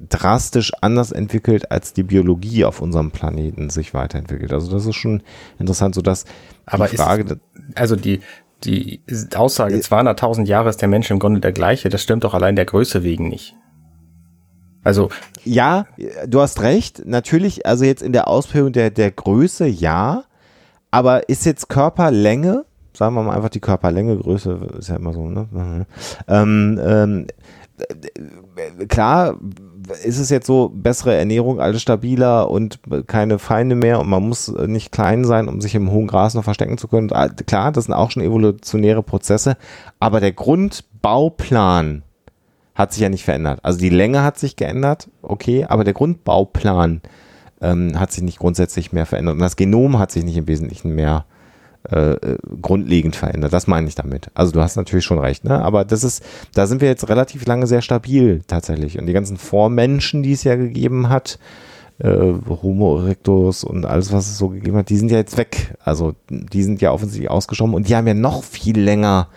drastisch 0.10 0.72
anders 0.82 1.12
entwickelt, 1.12 1.72
als 1.72 1.94
die 1.94 2.03
Biologie 2.03 2.65
auf 2.65 2.82
unserem 2.82 3.12
Planeten 3.12 3.70
sich 3.70 3.94
weiterentwickelt. 3.94 4.51
Also 4.53 4.72
das 4.72 4.86
ist 4.86 4.96
schon 4.96 5.24
interessant, 5.60 5.96
so 5.96 6.01
dass 6.01 6.25
Aber 6.65 6.88
die 6.88 6.96
ist- 6.96 7.01
Frage, 7.01 7.39
Also 7.75 7.96
die, 7.96 8.20
die 8.65 9.01
Aussage, 9.36 9.75
200.000 9.75 10.46
Jahre 10.48 10.70
ist 10.70 10.82
der 10.82 10.89
Mensch 10.89 11.10
im 11.10 11.20
Grunde 11.20 11.39
der 11.39 11.53
gleiche, 11.53 11.89
das 11.89 12.01
stimmt 12.03 12.24
doch 12.24 12.34
allein 12.34 12.56
der 12.56 12.65
Größe 12.65 13.03
wegen 13.03 13.30
nicht. 13.30 13.56
Also, 14.84 15.10
Ja, 15.44 15.86
du 16.28 16.42
hast 16.42 16.62
recht. 16.62 17.04
Natürlich, 17.06 17.66
also 17.66 17.86
jetzt 17.86 18.02
in 18.02 18.13
der 18.13 18.28
Ausprägung 18.28 18.72
der, 18.74 18.90
der 18.90 19.12
Größe, 19.12 19.66
ja. 19.68 20.24
Aber 20.92 21.28
ist 21.30 21.46
jetzt 21.46 21.70
Körperlänge, 21.70 22.66
sagen 22.94 23.16
wir 23.16 23.24
mal 23.24 23.36
einfach 23.36 23.50
die 23.50 23.60
Körperlänge, 23.60 24.18
Größe 24.18 24.60
ist 24.78 24.90
ja 24.90 24.96
immer 24.96 25.13
so, 25.13 25.28
ne? 25.28 25.86
Ähm, 26.28 26.80
ähm, 26.84 27.28
äh, 27.80 28.86
klar 28.86 29.38
ist 30.04 30.20
es 30.20 30.30
jetzt 30.30 30.48
so, 30.48 30.72
bessere 30.74 31.16
Ernährung, 31.16 31.60
alles 31.60 31.82
stabiler 31.82 32.50
und 32.50 32.80
keine 33.08 33.40
Feinde 33.40 33.75
mehr 33.75 34.00
und 34.00 34.08
man 34.08 34.28
muss 34.28 34.48
nicht 34.48 34.92
klein 34.92 35.25
sein, 35.25 35.48
um 35.48 35.60
sich 35.60 35.75
im 35.75 35.92
hohen 35.92 36.08
Gras 36.08 36.36
noch 36.36 36.44
verstecken 36.44 36.78
zu 36.78 36.88
können. 36.88 37.12
Ah, 37.12 37.28
Klar, 37.30 37.72
das 37.72 37.86
sind 37.86 37.94
auch 37.94 38.12
schon 38.12 38.24
evolutionäre 38.24 39.04
Prozesse, 39.04 39.58
aber 40.00 40.20
der 40.20 40.32
Grundbauplan 40.32 42.04
hat 42.75 42.94
sich 42.94 43.01
ja 43.01 43.10
nicht 43.10 43.24
verändert. 43.24 43.60
Also 43.63 43.80
die 43.80 43.89
Länge 43.89 44.24
hat 44.24 44.39
sich 44.39 44.56
geändert, 44.56 45.10
okay, 45.22 45.65
aber 45.68 45.84
der 45.84 45.94
Grundbauplan 45.94 47.01
ähm, 47.62 48.00
hat 48.00 48.12
sich 48.12 48.24
nicht 48.24 48.39
grundsätzlich 48.39 48.92
mehr 48.92 49.06
verändert 49.06 49.36
und 49.36 49.39
das 49.39 49.56
Genom 49.56 50.00
hat 50.00 50.12
sich 50.12 50.24
nicht 50.24 50.38
im 50.38 50.47
Wesentlichen 50.47 50.95
mehr 50.95 51.26
äh, 51.91 52.13
äh, 52.13 52.38
grundlegend 52.62 53.13
verändert. 53.15 53.52
Das 53.52 53.67
meine 53.67 53.89
ich 53.89 53.95
damit. 53.95 54.32
Also 54.34 54.54
du 54.54 54.62
hast 54.62 54.78
natürlich 54.78 55.04
schon 55.04 55.19
recht, 55.19 55.43
ne? 55.43 55.62
Aber 55.62 55.84
das 55.84 56.06
ist, 56.06 56.24
da 56.54 56.65
sind 56.65 56.80
wir 56.80 56.88
jetzt 56.88 57.10
relativ 57.10 57.45
lange 57.45 57.67
sehr 57.67 57.82
stabil 57.82 58.41
tatsächlich. 58.47 58.97
Und 58.97 59.06
die 59.06 59.12
ganzen 59.12 59.36
Vormenschen, 59.36 60.24
die 60.24 60.32
es 60.32 60.45
ja 60.45 60.56
gegeben 60.56 61.10
hat, 61.10 61.39
äh, 62.00 62.34
Homo 62.47 63.00
erectus 63.00 63.65
und 63.65 63.86
alles, 63.86 64.13
was 64.13 64.30
es 64.30 64.38
so 64.38 64.47
gegeben 64.47 64.78
hat, 64.78 64.88
die 64.88 64.95
sind 64.95 65.12
ja 65.12 65.17
jetzt 65.17 65.38
weg. 65.38 65.76
Also 65.84 66.15
die 66.30 66.63
sind 66.63 66.82
ja 66.82 66.93
offensichtlich 66.93 67.30
ausgestorben 67.30 67.76
und 67.76 67.89
die 67.89 67.97
haben 67.97 68.08
ja 68.08 68.13
noch 68.13 68.45
viel 68.45 68.80
länger 68.80 69.28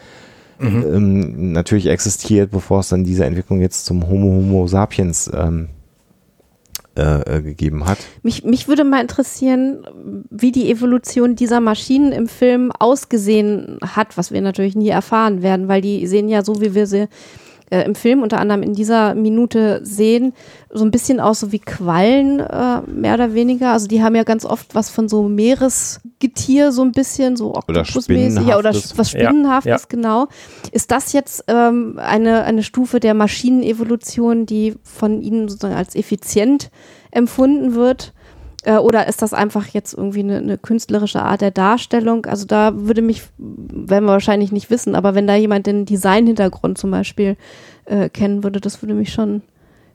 ähm, 0.60 1.52
natürlich 1.52 1.86
existiert, 1.86 2.50
bevor 2.50 2.80
es 2.80 2.88
dann 2.88 3.04
diese 3.04 3.24
Entwicklung 3.24 3.60
jetzt 3.60 3.86
zum 3.86 4.08
Homo 4.08 4.28
Homo 4.28 4.66
sapiens 4.66 5.30
ähm, 5.34 5.68
äh, 6.96 7.36
äh, 7.36 7.42
gegeben 7.42 7.84
hat. 7.84 7.98
Mich, 8.22 8.42
mich 8.42 8.68
würde 8.68 8.82
mal 8.82 9.02
interessieren, 9.02 9.86
wie 10.30 10.50
die 10.50 10.70
Evolution 10.70 11.36
dieser 11.36 11.60
Maschinen 11.60 12.10
im 12.10 12.26
Film 12.26 12.72
ausgesehen 12.72 13.78
hat, 13.82 14.16
was 14.16 14.30
wir 14.30 14.40
natürlich 14.40 14.76
nie 14.76 14.88
erfahren 14.88 15.42
werden, 15.42 15.68
weil 15.68 15.82
die 15.82 16.06
sehen 16.06 16.30
ja 16.30 16.42
so, 16.42 16.58
wie 16.62 16.74
wir 16.74 16.86
sie 16.86 17.08
äh, 17.70 17.82
im 17.82 17.94
Film 17.94 18.22
unter 18.22 18.38
anderem 18.38 18.62
in 18.62 18.74
dieser 18.74 19.14
Minute 19.14 19.80
sehen, 19.82 20.32
so 20.70 20.84
ein 20.84 20.90
bisschen 20.90 21.20
aus 21.20 21.40
so 21.40 21.52
wie 21.52 21.58
Quallen, 21.58 22.40
äh, 22.40 22.80
mehr 22.86 23.14
oder 23.14 23.34
weniger. 23.34 23.72
Also 23.72 23.88
die 23.88 24.02
haben 24.02 24.14
ja 24.14 24.24
ganz 24.24 24.44
oft 24.44 24.74
was 24.74 24.90
von 24.90 25.08
so 25.08 25.24
Meeresgetier, 25.24 26.72
so 26.72 26.82
ein 26.82 26.92
bisschen, 26.92 27.36
so 27.36 27.54
Oder 27.54 27.80
Oktopusmäßig. 27.80 28.46
Ja, 28.46 28.58
oder 28.58 28.72
Spinnenhaftes. 28.72 28.98
was 28.98 29.12
Ja, 29.12 29.20
Spinnenhaftes, 29.20 29.82
ja. 29.82 29.88
genau. 29.88 30.28
Ist 30.72 30.90
das 30.90 31.12
jetzt 31.12 31.44
ähm, 31.48 31.98
eine, 31.98 32.44
eine 32.44 32.62
Stufe 32.62 33.00
der 33.00 33.14
Maschinenevolution, 33.14 34.46
die 34.46 34.74
von 34.82 35.20
Ihnen 35.22 35.48
sozusagen 35.48 35.74
als 35.76 35.94
effizient 35.94 36.70
empfunden 37.10 37.74
wird? 37.74 38.12
Äh, 38.66 38.78
Oder 38.78 39.06
ist 39.06 39.22
das 39.22 39.32
einfach 39.32 39.68
jetzt 39.68 39.94
irgendwie 39.94 40.20
eine, 40.20 40.38
eine 40.38 40.58
künstlerische 40.58 41.22
Art 41.22 41.40
der 41.40 41.52
Darstellung? 41.52 42.26
Also 42.26 42.46
da 42.46 42.72
würde 42.74 43.00
mich, 43.00 43.22
werden 43.38 44.06
wir 44.06 44.12
wahrscheinlich 44.12 44.50
nicht 44.50 44.70
wissen, 44.70 44.96
aber 44.96 45.14
wenn 45.14 45.28
da 45.28 45.36
jemand 45.36 45.68
den 45.68 45.84
Design-Hintergrund 45.84 46.76
zum 46.76 46.90
Beispiel 46.90 47.36
äh, 47.84 48.08
kennen 48.08 48.42
würde, 48.42 48.60
das 48.60 48.82
würde 48.82 48.94
mich 48.94 49.12
schon 49.12 49.42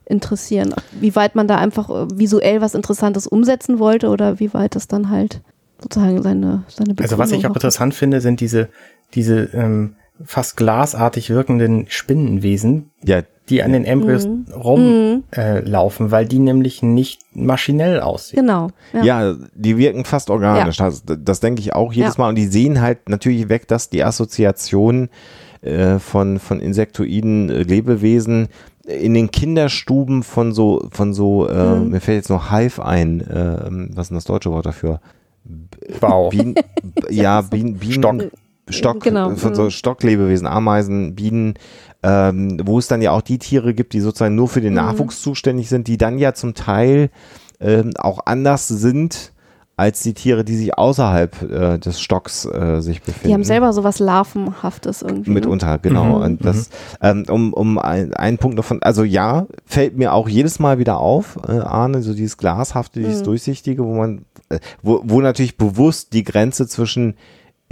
interessieren. 0.06 0.74
Wie 1.00 1.16
weit 1.18 1.36
man 1.36 1.50
da 1.50 1.58
einfach 1.58 1.90
äh, 1.90 2.08
visuell 2.18 2.62
was 2.62 2.74
Interessantes 2.74 3.28
umsetzen 3.28 3.78
wollte 3.78 4.08
oder 4.08 4.40
wie 4.40 4.54
weit 4.54 4.76
das 4.76 4.88
dann 4.88 5.10
halt 5.10 5.42
sozusagen 5.82 6.24
seine, 6.24 6.64
seine 6.70 6.96
also 6.98 7.18
was 7.18 7.32
ich 7.32 7.40
auch 7.40 7.50
Begründung 7.50 7.56
interessant 7.56 7.94
finde, 7.94 8.22
sind 8.22 8.40
diese, 8.40 8.70
diese 9.14 9.50
ähm, 9.54 9.96
fast 10.26 10.58
glasartig 10.58 11.30
wirkenden 11.30 11.86
Spinnenwesen, 11.90 12.92
Ja, 13.04 13.22
die 13.50 13.64
an 13.64 13.74
den 13.74 13.84
Embryos 13.86 14.28
Mhm. 14.28 14.46
rumlaufen, 14.54 15.24
äh, 15.36 15.60
laufen, 15.62 16.12
weil 16.12 16.26
die 16.26 16.40
nämlich 16.40 16.82
nicht 16.84 17.22
maschinell 17.34 18.00
aussehen. 18.00 18.40
Genau. 18.42 18.68
Ja. 18.94 19.04
Ja, 19.04 19.36
die 19.56 19.78
wirken 19.78 20.06
fast 20.06 20.30
organisch. 20.30 20.78
Das, 20.78 21.04
das 21.06 21.40
denke 21.42 21.60
ich 21.62 21.74
auch 21.74 21.92
jedes 21.92 22.16
Ja. 22.18 22.24
Mal. 22.24 22.30
Und 22.30 22.36
die 22.36 22.48
sehen 22.48 22.80
halt 22.82 23.10
natürlich 23.10 23.50
weg, 23.50 23.68
dass 23.68 23.90
die 23.90 24.04
Assoziation 24.04 25.10
äh, 25.62 26.00
von, 26.00 26.40
von 26.40 26.60
insektoiden 26.60 27.50
äh, 27.50 27.62
Lebewesen 27.64 28.48
in 28.88 29.14
den 29.14 29.30
Kinderstuben 29.30 30.24
von 30.24 30.54
so, 30.54 30.88
von 30.92 31.14
so, 31.14 31.48
äh, 31.48 31.76
Mhm. 31.80 31.90
mir 31.92 32.00
fällt 32.02 32.18
jetzt 32.18 32.30
noch 32.30 32.52
Hive 32.52 32.84
ein, 32.84 33.22
äh, 33.22 33.58
was 33.96 34.06
ist 34.06 34.10
denn 34.10 34.18
das 34.18 34.26
deutsche 34.26 34.50
Wort 34.52 34.66
dafür? 34.66 35.02
Bau. 36.00 36.30
Bienen, 36.30 36.56
ja, 37.10 37.42
Bienen, 37.42 37.76
Bienen, 37.76 37.94
Stock. 37.94 38.22
Stock, 38.72 39.02
Genau, 39.02 39.32
äh, 39.32 39.36
von 39.36 39.56
so 39.56 39.64
mhm. 39.64 39.70
Stocklebewesen, 39.72 40.48
Ameisen, 40.48 41.16
Bienen, 41.16 41.56
ähm, 42.04 42.60
wo 42.66 42.80
es 42.80 42.88
dann 42.88 43.02
ja 43.02 43.12
auch 43.12 43.22
die 43.22 43.38
Tiere 43.40 43.74
gibt, 43.74 43.94
die 43.94 44.00
sozusagen 44.00 44.36
nur 44.36 44.48
für 44.48 44.62
den 44.62 44.74
Mhm. 44.74 44.78
Nachwuchs 44.80 45.22
zuständig 45.22 45.70
sind, 45.70 45.88
die 45.88 45.98
dann 45.98 46.18
ja 46.18 46.34
zum 46.34 46.54
Teil 46.54 47.10
ähm, 47.60 47.92
auch 47.98 48.20
anders 48.26 48.68
sind 48.68 49.34
als 49.78 50.02
die 50.04 50.14
Tiere, 50.14 50.44
die 50.44 50.56
sich 50.58 50.78
außerhalb 50.78 51.42
äh, 51.52 51.78
des 51.80 52.00
Stocks 52.02 52.46
äh, 52.46 52.82
sich 52.82 53.02
befinden. 53.02 53.30
Die 53.30 53.34
haben 53.34 53.44
selber 53.44 53.74
sowas 53.74 53.98
Larvenhaftes 53.98 55.02
irgendwie. 55.02 55.30
ne? 55.32 55.34
Mitunter, 55.36 55.80
genau. 55.80 56.18
Mhm, 56.18 56.24
Und 56.24 56.46
das, 56.46 56.70
ähm, 57.02 57.26
um, 57.30 57.52
um 57.54 57.80
ein, 57.80 58.14
einen 58.14 58.38
Punkt 58.38 58.60
davon, 58.60 58.84
also 58.84 59.04
ja, 59.04 59.48
fällt 59.66 59.98
mir 59.98 60.14
auch 60.14 60.30
jedes 60.30 60.60
Mal 60.60 60.78
wieder 60.78 61.00
auf, 61.00 61.38
äh, 61.48 61.54
Arne, 61.54 62.04
so 62.04 62.14
dieses 62.14 62.38
Glashafte, 62.38 63.00
dieses 63.00 63.22
Mhm. 63.22 63.26
Durchsichtige, 63.26 63.84
wo 63.84 63.96
man, 63.96 64.26
äh, 64.50 64.60
wo, 64.84 65.02
wo 65.04 65.20
natürlich 65.22 65.58
bewusst 65.58 66.14
die 66.14 66.24
Grenze 66.26 66.68
zwischen 66.68 67.16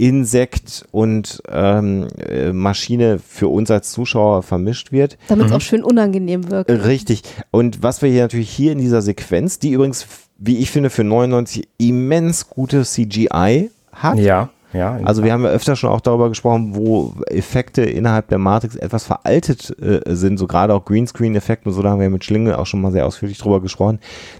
Insekt 0.00 0.84
und 0.92 1.42
ähm, 1.50 2.08
äh, 2.18 2.52
Maschine 2.52 3.18
für 3.18 3.48
uns 3.48 3.70
als 3.70 3.92
Zuschauer 3.92 4.42
vermischt 4.42 4.92
wird. 4.92 5.18
Damit 5.28 5.46
es 5.46 5.50
Mhm. 5.50 5.56
auch 5.56 5.60
schön 5.60 5.84
unangenehm 5.84 6.50
wirkt. 6.50 6.70
Richtig. 6.70 7.22
Und 7.50 7.82
was 7.82 8.00
wir 8.00 8.10
hier 8.10 8.22
natürlich 8.22 8.50
hier 8.50 8.72
in 8.72 8.78
dieser 8.78 9.02
Sequenz, 9.02 9.58
die 9.58 9.72
übrigens, 9.72 10.06
wie 10.38 10.56
ich 10.58 10.70
finde, 10.70 10.88
für 10.90 11.04
99 11.04 11.68
immens 11.78 12.48
gute 12.48 12.82
CGI 12.84 13.70
hat, 13.92 14.18
Ja. 14.18 14.48
Ja, 14.72 15.00
Also 15.02 15.24
wir 15.24 15.32
haben 15.32 15.42
ja 15.42 15.50
öfter 15.50 15.74
schon 15.74 15.90
auch 15.90 16.00
darüber 16.00 16.28
gesprochen, 16.28 16.76
wo 16.76 17.12
Effekte 17.26 17.82
innerhalb 17.82 18.28
der 18.28 18.38
Matrix 18.38 18.76
etwas 18.76 19.02
veraltet 19.02 19.76
äh, 19.82 20.00
sind, 20.14 20.38
so 20.38 20.46
gerade 20.46 20.72
auch 20.74 20.84
Greenscreen-Effekte 20.84 21.68
und 21.68 21.74
so, 21.74 21.82
da 21.82 21.90
haben 21.90 22.00
wir 22.00 22.08
mit 22.08 22.22
Schlingel 22.24 22.54
auch 22.54 22.66
schon 22.66 22.80
mal 22.80 22.92
sehr 22.92 23.04
ausführlich 23.04 23.36
drüber 23.38 23.60
gesprochen. 23.60 23.98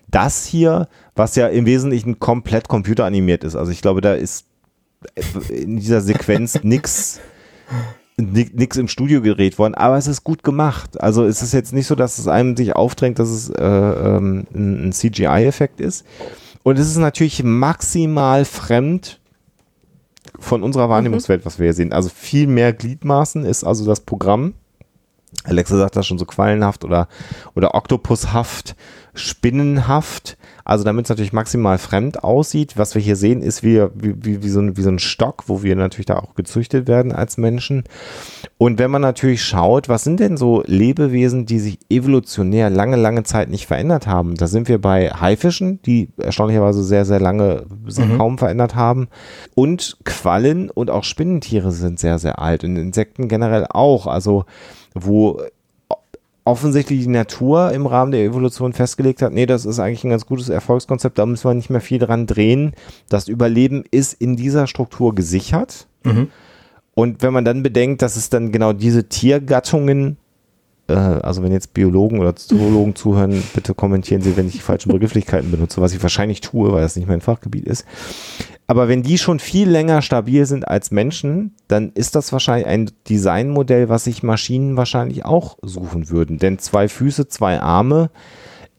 Das 0.08 0.46
hier, 0.46 0.86
was 1.16 1.34
ja 1.34 1.48
im 1.48 1.66
Wesentlichen 1.66 2.20
komplett 2.20 2.68
computeranimiert 2.68 3.42
ist, 3.42 3.56
also 3.56 3.72
ich 3.72 3.82
glaube, 3.82 4.02
da 4.02 4.14
ist 4.14 4.44
in 5.48 5.76
dieser 5.76 6.00
Sequenz 6.00 6.62
nix 6.62 7.20
nichts 8.20 8.76
im 8.76 8.88
Studio 8.88 9.22
gedreht 9.22 9.58
worden, 9.58 9.74
aber 9.74 9.96
es 9.96 10.06
ist 10.06 10.24
gut 10.24 10.42
gemacht. 10.42 11.00
Also 11.00 11.24
es 11.24 11.40
ist 11.42 11.52
jetzt 11.52 11.72
nicht 11.72 11.86
so, 11.86 11.94
dass 11.94 12.18
es 12.18 12.28
einem 12.28 12.56
sich 12.56 12.76
aufdrängt, 12.76 13.18
dass 13.18 13.30
es 13.30 13.48
äh, 13.48 13.64
ähm, 13.64 14.46
ein 14.54 14.92
CGI-Effekt 14.92 15.80
ist. 15.80 16.04
Und 16.62 16.78
es 16.78 16.88
ist 16.88 16.98
natürlich 16.98 17.42
maximal 17.42 18.44
fremd 18.44 19.20
von 20.38 20.62
unserer 20.62 20.86
mhm. 20.86 20.90
Wahrnehmungswelt, 20.90 21.46
was 21.46 21.58
wir 21.58 21.66
hier 21.66 21.74
sehen. 21.74 21.92
Also 21.92 22.08
viel 22.08 22.46
mehr 22.46 22.72
Gliedmaßen 22.72 23.44
ist 23.44 23.64
also 23.64 23.86
das 23.86 24.00
Programm. 24.00 24.54
Alexa 25.44 25.76
sagt 25.78 25.96
das 25.96 26.06
schon 26.06 26.18
so 26.18 26.26
quallenhaft 26.26 26.84
oder, 26.84 27.08
oder 27.54 27.74
oktopushaft, 27.74 28.76
spinnenhaft. 29.14 30.36
Also 30.64 30.84
damit 30.84 31.06
es 31.06 31.08
natürlich 31.08 31.32
maximal 31.32 31.78
fremd 31.78 32.22
aussieht. 32.22 32.74
Was 32.76 32.94
wir 32.94 33.02
hier 33.02 33.16
sehen, 33.16 33.42
ist 33.42 33.62
wie, 33.62 33.82
wie, 33.94 34.42
wie, 34.42 34.48
so 34.48 34.60
ein, 34.60 34.76
wie 34.76 34.82
so 34.82 34.90
ein 34.90 34.98
Stock, 34.98 35.44
wo 35.46 35.62
wir 35.62 35.74
natürlich 35.74 36.06
da 36.06 36.18
auch 36.18 36.34
gezüchtet 36.34 36.86
werden 36.86 37.12
als 37.12 37.38
Menschen. 37.38 37.84
Und 38.56 38.78
wenn 38.78 38.90
man 38.90 39.02
natürlich 39.02 39.42
schaut, 39.42 39.88
was 39.88 40.04
sind 40.04 40.20
denn 40.20 40.36
so 40.36 40.62
Lebewesen, 40.66 41.46
die 41.46 41.58
sich 41.58 41.78
evolutionär 41.88 42.70
lange, 42.70 42.96
lange 42.96 43.24
Zeit 43.24 43.48
nicht 43.48 43.66
verändert 43.66 44.06
haben? 44.06 44.36
Da 44.36 44.46
sind 44.46 44.68
wir 44.68 44.80
bei 44.80 45.10
Haifischen, 45.10 45.82
die 45.82 46.10
erstaunlicherweise 46.18 46.84
sehr, 46.84 47.04
sehr 47.04 47.20
lange 47.20 47.66
sich 47.86 48.06
mhm. 48.06 48.18
kaum 48.18 48.38
verändert 48.38 48.74
haben. 48.74 49.08
Und 49.54 49.98
Quallen 50.04 50.70
und 50.70 50.90
auch 50.90 51.04
Spinnentiere 51.04 51.72
sind 51.72 51.98
sehr, 51.98 52.18
sehr 52.18 52.38
alt. 52.38 52.62
Und 52.62 52.76
Insekten 52.76 53.28
generell 53.28 53.66
auch. 53.68 54.06
Also 54.06 54.44
wo 54.94 55.40
offensichtlich 56.50 57.02
die 57.02 57.08
Natur 57.08 57.70
im 57.70 57.86
Rahmen 57.86 58.10
der 58.10 58.24
Evolution 58.24 58.72
festgelegt 58.72 59.22
hat, 59.22 59.32
nee, 59.32 59.46
das 59.46 59.64
ist 59.64 59.78
eigentlich 59.78 60.04
ein 60.04 60.10
ganz 60.10 60.26
gutes 60.26 60.48
Erfolgskonzept, 60.48 61.18
da 61.18 61.24
müssen 61.24 61.48
wir 61.48 61.54
nicht 61.54 61.70
mehr 61.70 61.80
viel 61.80 62.00
dran 62.00 62.26
drehen. 62.26 62.72
Das 63.08 63.28
Überleben 63.28 63.84
ist 63.90 64.14
in 64.14 64.36
dieser 64.36 64.66
Struktur 64.66 65.14
gesichert. 65.14 65.86
Mhm. 66.02 66.28
Und 66.94 67.22
wenn 67.22 67.32
man 67.32 67.44
dann 67.44 67.62
bedenkt, 67.62 68.02
dass 68.02 68.16
es 68.16 68.30
dann 68.30 68.50
genau 68.50 68.72
diese 68.72 69.08
Tiergattungen, 69.08 70.16
äh, 70.88 70.94
also 70.94 71.42
wenn 71.42 71.52
jetzt 71.52 71.72
Biologen 71.72 72.18
oder 72.18 72.34
Zoologen 72.34 72.96
zuhören, 72.96 73.42
bitte 73.54 73.72
kommentieren 73.74 74.22
Sie, 74.22 74.36
wenn 74.36 74.48
ich 74.48 74.54
die 74.54 74.58
falschen 74.58 74.90
Begrifflichkeiten 74.90 75.50
benutze, 75.52 75.80
was 75.80 75.94
ich 75.94 76.02
wahrscheinlich 76.02 76.40
tue, 76.40 76.72
weil 76.72 76.82
das 76.82 76.96
nicht 76.96 77.08
mein 77.08 77.20
Fachgebiet 77.20 77.66
ist. 77.66 77.86
Aber 78.70 78.86
wenn 78.86 79.02
die 79.02 79.18
schon 79.18 79.40
viel 79.40 79.68
länger 79.68 80.00
stabil 80.00 80.46
sind 80.46 80.68
als 80.68 80.92
Menschen, 80.92 81.56
dann 81.66 81.90
ist 81.92 82.14
das 82.14 82.32
wahrscheinlich 82.32 82.68
ein 82.68 82.88
Designmodell, 83.08 83.88
was 83.88 84.04
sich 84.04 84.22
Maschinen 84.22 84.76
wahrscheinlich 84.76 85.24
auch 85.24 85.58
suchen 85.60 86.08
würden. 86.08 86.38
Denn 86.38 86.60
zwei 86.60 86.86
Füße, 86.86 87.26
zwei 87.26 87.60
Arme 87.60 88.10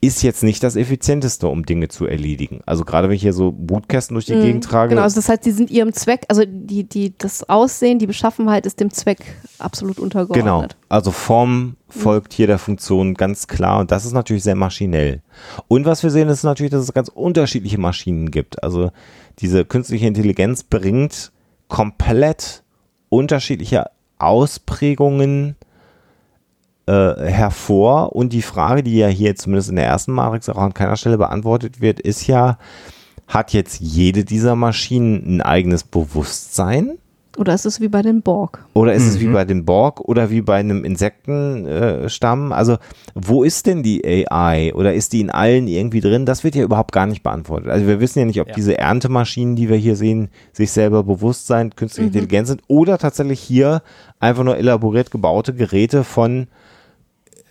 ist 0.03 0.23
jetzt 0.23 0.41
nicht 0.41 0.63
das 0.63 0.75
effizienteste, 0.75 1.47
um 1.47 1.63
Dinge 1.63 1.87
zu 1.87 2.07
erledigen. 2.07 2.61
Also 2.65 2.83
gerade 2.83 3.07
wenn 3.07 3.15
ich 3.15 3.21
hier 3.21 3.33
so 3.33 3.51
Bootkästen 3.51 4.15
durch 4.15 4.25
die 4.25 4.33
mhm, 4.33 4.41
Gegend 4.41 4.63
trage. 4.63 4.89
Genau, 4.89 5.03
also 5.03 5.17
das 5.17 5.29
heißt, 5.29 5.45
die 5.45 5.51
sind 5.51 5.69
ihrem 5.69 5.93
Zweck, 5.93 6.25
also 6.27 6.43
die, 6.43 6.85
die, 6.85 7.13
das 7.15 7.47
Aussehen, 7.47 7.99
die 7.99 8.07
Beschaffenheit 8.07 8.65
ist 8.65 8.79
dem 8.79 8.89
Zweck 8.89 9.19
absolut 9.59 9.99
untergeordnet. 9.99 10.43
Genau, 10.43 10.65
also 10.89 11.11
Form 11.11 11.75
folgt 11.87 12.33
hier 12.33 12.47
der 12.47 12.57
Funktion 12.57 13.13
ganz 13.13 13.47
klar 13.47 13.79
und 13.79 13.91
das 13.91 14.05
ist 14.05 14.13
natürlich 14.13 14.41
sehr 14.41 14.55
maschinell. 14.55 15.21
Und 15.67 15.85
was 15.85 16.01
wir 16.01 16.09
sehen, 16.09 16.29
ist 16.29 16.43
natürlich, 16.43 16.71
dass 16.71 16.81
es 16.81 16.93
ganz 16.93 17.07
unterschiedliche 17.07 17.77
Maschinen 17.77 18.31
gibt. 18.31 18.63
Also 18.63 18.91
diese 19.37 19.65
künstliche 19.65 20.07
Intelligenz 20.07 20.63
bringt 20.63 21.31
komplett 21.67 22.63
unterschiedliche 23.09 23.85
Ausprägungen 24.17 25.55
hervor. 26.93 28.15
Und 28.15 28.33
die 28.33 28.41
Frage, 28.41 28.83
die 28.83 28.97
ja 28.97 29.07
hier 29.07 29.35
zumindest 29.35 29.69
in 29.69 29.75
der 29.75 29.85
ersten 29.85 30.11
Matrix 30.11 30.49
auch 30.49 30.57
an 30.57 30.73
keiner 30.73 30.95
Stelle 30.97 31.17
beantwortet 31.17 31.81
wird, 31.81 31.99
ist 31.99 32.27
ja, 32.27 32.57
hat 33.27 33.53
jetzt 33.53 33.79
jede 33.79 34.25
dieser 34.25 34.55
Maschinen 34.55 35.37
ein 35.37 35.41
eigenes 35.41 35.83
Bewusstsein? 35.83 36.97
Oder 37.37 37.53
ist 37.53 37.65
es 37.65 37.79
wie 37.79 37.87
bei 37.87 38.01
den 38.01 38.21
Borg? 38.21 38.65
Oder 38.73 38.93
ist 38.93 39.03
mhm. 39.03 39.09
es 39.09 39.19
wie 39.21 39.27
mhm. 39.27 39.33
bei 39.33 39.45
den 39.45 39.63
Borg 39.63 40.01
oder 40.01 40.29
wie 40.29 40.41
bei 40.41 40.59
einem 40.59 40.83
Insektenstamm? 40.83 42.51
Äh, 42.51 42.55
also, 42.55 42.77
wo 43.15 43.43
ist 43.43 43.67
denn 43.67 43.83
die 43.83 44.05
AI? 44.05 44.73
Oder 44.75 44.93
ist 44.93 45.13
die 45.13 45.21
in 45.21 45.29
allen 45.29 45.67
irgendwie 45.67 46.01
drin? 46.01 46.25
Das 46.25 46.43
wird 46.43 46.55
ja 46.55 46.63
überhaupt 46.63 46.91
gar 46.91 47.05
nicht 47.05 47.23
beantwortet. 47.23 47.69
Also, 47.69 47.87
wir 47.87 48.01
wissen 48.01 48.19
ja 48.19 48.25
nicht, 48.25 48.41
ob 48.41 48.49
ja. 48.49 48.53
diese 48.53 48.77
Erntemaschinen, 48.77 49.55
die 49.55 49.69
wir 49.69 49.77
hier 49.77 49.95
sehen, 49.95 50.29
sich 50.51 50.71
selber 50.71 51.03
bewusst 51.03 51.47
sein, 51.47 51.73
künstliche 51.73 52.09
mhm. 52.09 52.15
Intelligenz 52.15 52.49
sind 52.49 52.63
oder 52.67 52.97
tatsächlich 52.97 53.39
hier 53.39 53.81
einfach 54.19 54.43
nur 54.43 54.57
elaboriert 54.57 55.09
gebaute 55.09 55.53
Geräte 55.53 56.03
von 56.03 56.47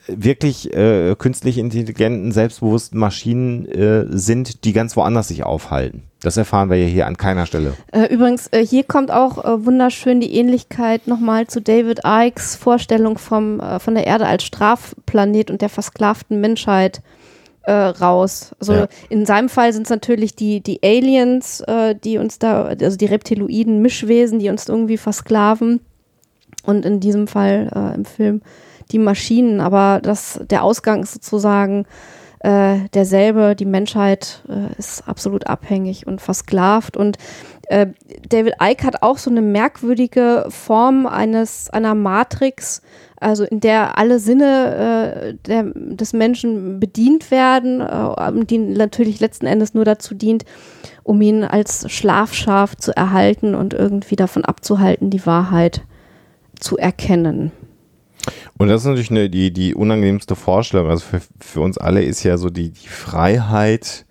wirklich 0.06 0.72
äh, 0.74 1.14
künstlich 1.16 1.58
intelligenten, 1.58 2.32
selbstbewussten 2.32 2.98
Maschinen 2.98 3.66
äh, 3.66 4.06
sind, 4.10 4.64
die 4.64 4.72
ganz 4.72 4.96
woanders 4.96 5.28
sich 5.28 5.44
aufhalten. 5.44 6.02
Das 6.22 6.36
erfahren 6.36 6.68
wir 6.68 6.76
ja 6.76 6.86
hier 6.86 7.06
an 7.06 7.16
keiner 7.16 7.46
Stelle. 7.46 7.74
Äh, 7.92 8.12
übrigens, 8.12 8.48
äh, 8.48 8.64
hier 8.64 8.84
kommt 8.84 9.10
auch 9.10 9.42
äh, 9.44 9.64
wunderschön 9.64 10.20
die 10.20 10.34
Ähnlichkeit 10.34 11.06
nochmal 11.06 11.46
zu 11.46 11.62
David 11.62 12.00
Ikes 12.04 12.56
Vorstellung 12.56 13.16
vom, 13.16 13.60
äh, 13.60 13.78
von 13.78 13.94
der 13.94 14.06
Erde 14.06 14.26
als 14.26 14.44
Strafplanet 14.44 15.50
und 15.50 15.62
der 15.62 15.68
versklavten 15.68 16.40
Menschheit 16.40 17.02
raus. 17.68 18.52
Also 18.58 18.72
ja. 18.72 18.88
in 19.10 19.26
seinem 19.26 19.50
Fall 19.50 19.74
sind 19.74 19.82
es 19.82 19.90
natürlich 19.90 20.34
die, 20.34 20.60
die 20.60 20.80
Aliens, 20.82 21.62
die 22.02 22.16
uns 22.16 22.38
da, 22.38 22.64
also 22.64 22.96
die 22.96 23.04
Reptiloiden, 23.04 23.82
Mischwesen, 23.82 24.38
die 24.38 24.48
uns 24.48 24.66
irgendwie 24.66 24.96
versklaven. 24.96 25.80
Und 26.64 26.86
in 26.86 27.00
diesem 27.00 27.28
Fall 27.28 27.92
im 27.94 28.06
Film 28.06 28.40
die 28.92 28.98
Maschinen, 28.98 29.61
aber 29.61 30.00
das, 30.03 30.40
der 30.48 30.64
Ausgang 30.64 31.03
ist 31.03 31.14
sozusagen 31.14 31.87
äh, 32.40 32.88
derselbe. 32.94 33.55
Die 33.55 33.66
Menschheit 33.66 34.42
äh, 34.48 34.79
ist 34.79 35.07
absolut 35.07 35.46
abhängig 35.46 36.07
und 36.07 36.20
versklavt. 36.20 36.96
Und 36.96 37.18
äh, 37.68 37.88
David 38.29 38.55
Icke 38.61 38.85
hat 38.87 39.03
auch 39.03 39.18
so 39.18 39.31
eine 39.31 39.42
merkwürdige 39.42 40.46
Form 40.48 41.07
eines 41.07 41.70
einer 41.70 41.94
Matrix, 41.94 42.83
also 43.20 43.44
in 43.44 43.61
der 43.61 43.98
alle 43.98 44.18
Sinne 44.18 44.74
äh, 44.74 45.35
der, 45.46 45.64
des 45.74 46.12
Menschen 46.14 46.81
bedient 46.81 47.31
werden, 47.31 47.81
äh, 47.81 48.44
die 48.46 48.59
natürlich 48.59 49.20
letzten 49.20 49.46
Endes 49.46 49.74
nur 49.74 49.85
dazu 49.85 50.14
dient, 50.14 50.44
um 51.03 51.20
ihn 51.20 51.44
als 51.44 51.90
Schlafschaf 51.90 52.74
zu 52.76 52.96
erhalten 52.96 53.55
und 53.55 53.74
irgendwie 53.74 54.16
davon 54.16 54.44
abzuhalten, 54.44 55.11
die 55.11 55.26
Wahrheit 55.26 55.83
zu 56.59 56.79
erkennen. 56.79 57.53
Und 58.61 58.68
das 58.68 58.83
ist 58.83 58.88
natürlich 58.88 59.11
eine, 59.11 59.31
die, 59.31 59.55
die 59.55 59.75
unangenehmste 59.75 60.37
Vorstellung. 60.37 60.90
Also 60.90 61.03
für, 61.03 61.23
für 61.40 61.62
uns 61.62 61.79
alle 61.79 62.03
ist 62.03 62.23
ja 62.25 62.37
so 62.37 62.51
die, 62.51 62.73
die 62.73 62.88
Freiheit 62.88 64.05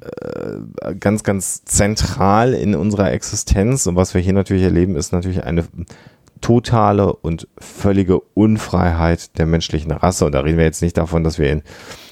äh, 0.00 0.94
ganz, 0.94 1.24
ganz 1.24 1.64
zentral 1.64 2.54
in 2.54 2.76
unserer 2.76 3.10
Existenz. 3.10 3.88
Und 3.88 3.96
was 3.96 4.14
wir 4.14 4.20
hier 4.20 4.32
natürlich 4.32 4.62
erleben, 4.62 4.94
ist 4.94 5.12
natürlich 5.12 5.42
eine 5.42 5.64
totale 6.40 7.12
und 7.14 7.48
völlige 7.58 8.20
Unfreiheit 8.20 9.36
der 9.38 9.46
menschlichen 9.46 9.90
Rasse. 9.90 10.26
Und 10.26 10.36
da 10.36 10.42
reden 10.42 10.58
wir 10.58 10.66
jetzt 10.66 10.80
nicht 10.80 10.96
davon, 10.96 11.24
dass 11.24 11.40
wir 11.40 11.50
in, 11.50 11.62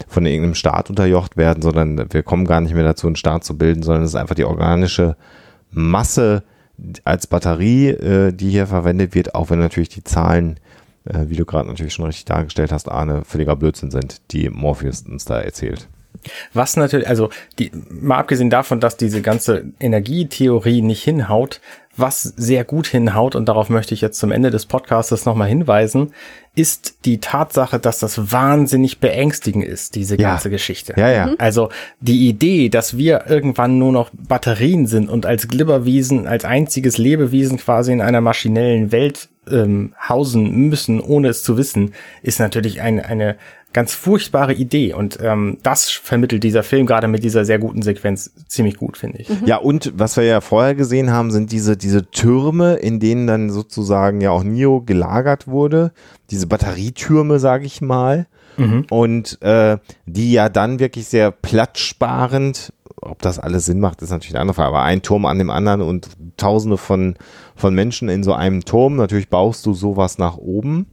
von 0.09 0.27
irgendeinem 0.27 0.57
Staat 0.57 0.91
unterjocht 0.91 1.37
werden, 1.37 1.63
sondern 1.63 2.13
wir 2.13 2.25
kommen 2.25 2.45
gar 2.45 2.61
nicht 2.61 2.75
mehr 2.75 2.83
dazu, 2.83 3.07
einen 3.07 3.15
Staat 3.15 3.45
zu 3.45 3.57
bilden, 3.57 3.85
sondern 3.85 4.03
es 4.03 4.11
ist 4.11 4.17
einfach 4.17 4.35
die 4.35 4.47
organische 4.47 5.17
Masse 5.71 6.43
als 7.05 7.29
Batterie, 7.29 7.91
äh, 7.91 8.33
die 8.33 8.51
hier 8.51 8.67
verwendet 8.67 9.15
wird, 9.15 9.37
auch 9.37 9.51
wenn 9.51 9.61
natürlich 9.61 9.91
die 9.91 10.03
Zahlen 10.03 10.59
äh, 11.05 11.29
wie 11.29 11.37
du 11.37 11.45
gerade 11.45 11.69
natürlich 11.69 11.95
schon 11.95 12.07
richtig 12.07 12.25
dargestellt 12.25 12.73
hast, 12.73 12.89
Arne, 12.89 13.23
völliger 13.25 13.57
Blödsinn 13.57 13.91
sind, 13.91 14.21
die 14.31 14.49
Morpheus 14.51 15.03
uns 15.03 15.25
da 15.25 15.41
erzählt. 15.41 15.89
Was 16.53 16.77
natürlich, 16.77 17.09
also 17.09 17.31
die, 17.59 17.73
mal 17.89 18.19
abgesehen 18.19 18.51
davon, 18.51 18.81
dass 18.81 18.97
diese 18.97 19.23
ganze 19.23 19.65
Energietheorie 19.81 20.83
nicht 20.83 21.03
hinhaut, 21.03 21.61
was 21.97 22.23
sehr 22.23 22.65
gut 22.65 22.87
hinhaut, 22.87 23.35
und 23.35 23.49
darauf 23.49 23.69
möchte 23.69 23.93
ich 23.93 24.01
jetzt 24.01 24.19
zum 24.19 24.31
Ende 24.31 24.51
des 24.51 24.65
Podcasts 24.65 25.27
nochmal 25.27 25.49
hinweisen, 25.49 26.13
ist 26.55 27.05
die 27.05 27.19
Tatsache, 27.19 27.79
dass 27.79 27.99
das 27.99 28.33
wahnsinnig 28.33 28.99
beängstigend 28.99 29.65
ist, 29.65 29.95
diese 29.95 30.17
ganze 30.17 30.49
ja. 30.49 30.53
Geschichte. 30.53 30.95
Ja, 30.97 31.11
ja. 31.11 31.27
Mhm. 31.27 31.37
Also 31.39 31.69
die 32.01 32.29
Idee, 32.29 32.69
dass 32.69 32.97
wir 32.97 33.25
irgendwann 33.29 33.79
nur 33.79 33.93
noch 33.93 34.11
Batterien 34.13 34.87
sind 34.87 35.11
und 35.11 35.27
als 35.27 35.49
Glibberwiesen, 35.49 36.27
als 36.27 36.45
einziges 36.45 36.99
Lebewesen 36.99 37.59
quasi 37.59 37.93
in 37.93 38.01
einer 38.01 38.21
maschinellen 38.21 38.93
Welt 38.93 39.29
ähm, 39.51 39.95
hausen 40.09 40.69
müssen, 40.69 41.01
ohne 41.01 41.29
es 41.29 41.43
zu 41.43 41.57
wissen, 41.57 41.95
ist 42.23 42.41
natürlich 42.41 42.81
eine, 42.81 43.05
eine 43.05 43.37
ganz 43.73 43.95
furchtbare 43.95 44.53
Idee. 44.53 44.93
Und 44.93 45.19
ähm, 45.23 45.59
das 45.63 45.91
vermittelt 45.91 46.45
dieser 46.45 46.63
Film 46.63 46.87
gerade 46.87 47.09
mit 47.09 47.25
dieser 47.25 47.45
sehr 47.45 47.59
guten 47.59 47.83
Sequenz 47.83 48.33
ziemlich 48.47 48.77
gut, 48.77 48.97
finde 48.97 49.19
ich. 49.19 49.29
Mhm. 49.29 49.47
Ja, 49.47 49.57
und 49.57 49.93
was 49.97 50.17
wir 50.17 50.25
ja 50.25 50.41
vorher 50.41 50.75
gesehen 50.75 51.11
haben, 51.11 51.31
sind 51.31 51.53
diese, 51.53 51.77
diese 51.77 52.11
Türme, 52.11 52.75
in 52.75 53.01
denen 53.01 53.27
dann 53.27 53.51
sozusagen 53.51 54.21
ja 54.21 54.31
auch 54.31 54.45
Nio 54.45 54.83
gelagert 54.83 55.49
wurde. 55.49 55.93
Diese 56.31 56.47
Batterietürme, 56.47 57.39
sage 57.39 57.65
ich 57.67 57.81
mal. 57.81 58.27
Mhm. 58.59 58.87
Und 58.91 59.41
äh, 59.41 59.79
die 60.05 60.33
ja 60.33 60.49
dann 60.51 60.79
wirklich 60.79 61.09
sehr 61.09 61.31
platzsparend 61.31 62.73
ob 63.05 63.21
das 63.21 63.41
alles 63.41 63.67
Sinn 63.67 63.81
macht, 63.81 64.01
ist 64.01 64.11
natürlich 64.11 64.35
eine 64.35 64.43
andere 64.43 64.55
Frage. 64.55 64.69
Aber 64.69 64.83
ein 64.83 65.03
Turm 65.03 65.27
an 65.27 65.39
dem 65.39 65.51
anderen 65.51 65.83
und 65.83 66.09
tausende 66.37 66.79
von, 66.79 67.17
von 67.63 67.75
Menschen 67.75 68.09
in 68.09 68.25
so 68.25 68.35
einem 68.35 68.65
Turm, 68.65 68.97
natürlich 68.97 69.29
baust 69.29 69.65
du 69.65 69.73
sowas 69.73 70.19
nach 70.19 70.37
oben 70.37 70.87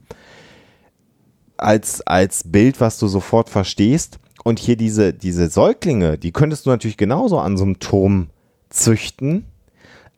als, 1.58 2.02
als 2.06 2.44
Bild, 2.46 2.80
was 2.80 3.00
du 3.00 3.08
sofort 3.08 3.50
verstehst. 3.50 4.20
Und 4.44 4.60
hier 4.60 4.78
diese, 4.78 5.12
diese 5.12 5.50
Säuglinge, 5.50 6.20
die 6.20 6.32
könntest 6.32 6.66
du 6.66 6.70
natürlich 6.70 6.96
genauso 6.96 7.40
an 7.40 7.58
so 7.58 7.66
einem 7.66 7.80
Turm 7.80 8.30
züchten. 8.70 9.46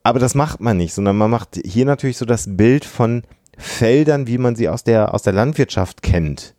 Aber 0.03 0.19
das 0.19 0.35
macht 0.35 0.59
man 0.59 0.75
nicht, 0.75 0.93
sondern 0.93 1.17
man 1.17 1.31
macht 1.31 1.59
hier 1.63 1.85
natürlich 1.85 2.17
so 2.17 2.25
das 2.25 2.57
Bild 2.57 2.83
von 2.83 3.23
Feldern, 3.57 4.27
wie 4.27 4.37
man 4.37 4.57
sie 4.57 4.67
aus 4.67 4.83
der, 4.83 5.13
aus 5.13 5.23
der 5.23 5.33
Landwirtschaft 5.33 6.01
kennt. 6.01 6.53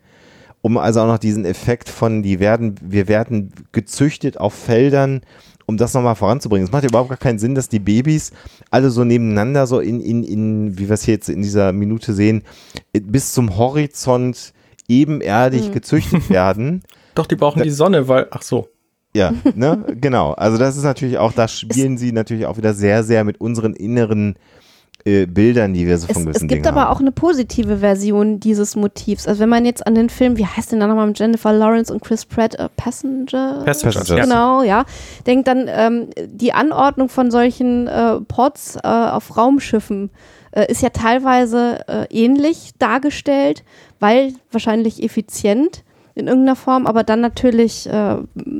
Um 0.62 0.78
also 0.78 1.00
auch 1.00 1.06
noch 1.06 1.18
diesen 1.18 1.44
Effekt 1.44 1.90
von, 1.90 2.22
die 2.22 2.40
werden, 2.40 2.76
wir 2.80 3.08
werden 3.08 3.52
gezüchtet 3.72 4.38
auf 4.38 4.54
Feldern, 4.54 5.20
um 5.66 5.76
das 5.76 5.94
nochmal 5.94 6.14
voranzubringen. 6.14 6.66
Es 6.66 6.72
macht 6.72 6.84
überhaupt 6.84 7.10
gar 7.10 7.18
keinen 7.18 7.38
Sinn, 7.38 7.54
dass 7.54 7.68
die 7.68 7.78
Babys 7.78 8.32
alle 8.70 8.90
so 8.90 9.04
nebeneinander, 9.04 9.66
so 9.66 9.80
in, 9.80 10.00
in, 10.00 10.22
in, 10.22 10.78
wie 10.78 10.88
wir 10.88 10.94
es 10.94 11.04
hier 11.04 11.14
jetzt 11.14 11.28
in 11.28 11.42
dieser 11.42 11.72
Minute 11.72 12.12
sehen, 12.12 12.42
bis 12.92 13.32
zum 13.32 13.56
Horizont 13.56 14.52
ebenerdig 14.88 15.68
mhm. 15.68 15.72
gezüchtet 15.72 16.30
werden. 16.30 16.82
Doch, 17.14 17.26
die 17.26 17.36
brauchen 17.36 17.58
da, 17.58 17.64
die 17.64 17.70
Sonne, 17.70 18.08
weil, 18.08 18.28
ach 18.30 18.42
so. 18.42 18.68
Ja, 19.14 19.32
ne, 19.54 19.84
genau. 20.00 20.32
Also 20.32 20.58
das 20.58 20.76
ist 20.76 20.84
natürlich 20.84 21.18
auch, 21.18 21.32
da 21.32 21.48
spielen 21.48 21.98
sie 21.98 22.12
natürlich 22.12 22.46
auch 22.46 22.56
wieder 22.56 22.74
sehr, 22.74 23.04
sehr 23.04 23.24
mit 23.24 23.40
unseren 23.40 23.74
inneren 23.74 24.36
äh, 25.04 25.26
Bildern, 25.26 25.74
die 25.74 25.86
wir 25.86 25.98
so 25.98 26.06
von 26.06 26.16
es, 26.16 26.22
gewissen 26.22 26.36
Es 26.36 26.40
gibt 26.42 26.52
Dingen 26.52 26.66
aber 26.66 26.82
haben. 26.82 26.96
auch 26.96 27.00
eine 27.00 27.12
positive 27.12 27.78
Version 27.78 28.40
dieses 28.40 28.76
Motivs. 28.76 29.26
Also 29.26 29.40
wenn 29.40 29.48
man 29.48 29.64
jetzt 29.64 29.86
an 29.86 29.94
den 29.94 30.08
Film, 30.08 30.36
wie 30.36 30.46
heißt 30.46 30.72
denn 30.72 30.80
da 30.80 30.86
nochmal 30.86 31.06
mit 31.06 31.18
Jennifer 31.18 31.52
Lawrence 31.52 31.92
und 31.92 32.02
Chris 32.02 32.24
Pratt, 32.24 32.56
uh, 32.58 32.68
Passenger? 32.76 33.62
Passenger, 33.64 34.22
Genau, 34.22 34.62
ja. 34.62 34.84
Denkt 35.26 35.48
dann, 35.48 35.66
ähm, 35.68 36.08
die 36.26 36.52
Anordnung 36.52 37.08
von 37.08 37.30
solchen 37.30 37.86
äh, 37.88 38.20
Pods 38.20 38.76
äh, 38.76 38.88
auf 38.88 39.36
Raumschiffen 39.36 40.10
äh, 40.52 40.70
ist 40.70 40.82
ja 40.82 40.90
teilweise 40.90 41.80
äh, 41.88 42.06
ähnlich 42.10 42.72
dargestellt, 42.78 43.64
weil 44.00 44.32
wahrscheinlich 44.50 45.02
effizient 45.02 45.84
in 46.14 46.26
irgendeiner 46.26 46.56
Form, 46.56 46.86
aber 46.86 47.04
dann 47.04 47.20
natürlich 47.20 47.88
äh, 47.88 48.16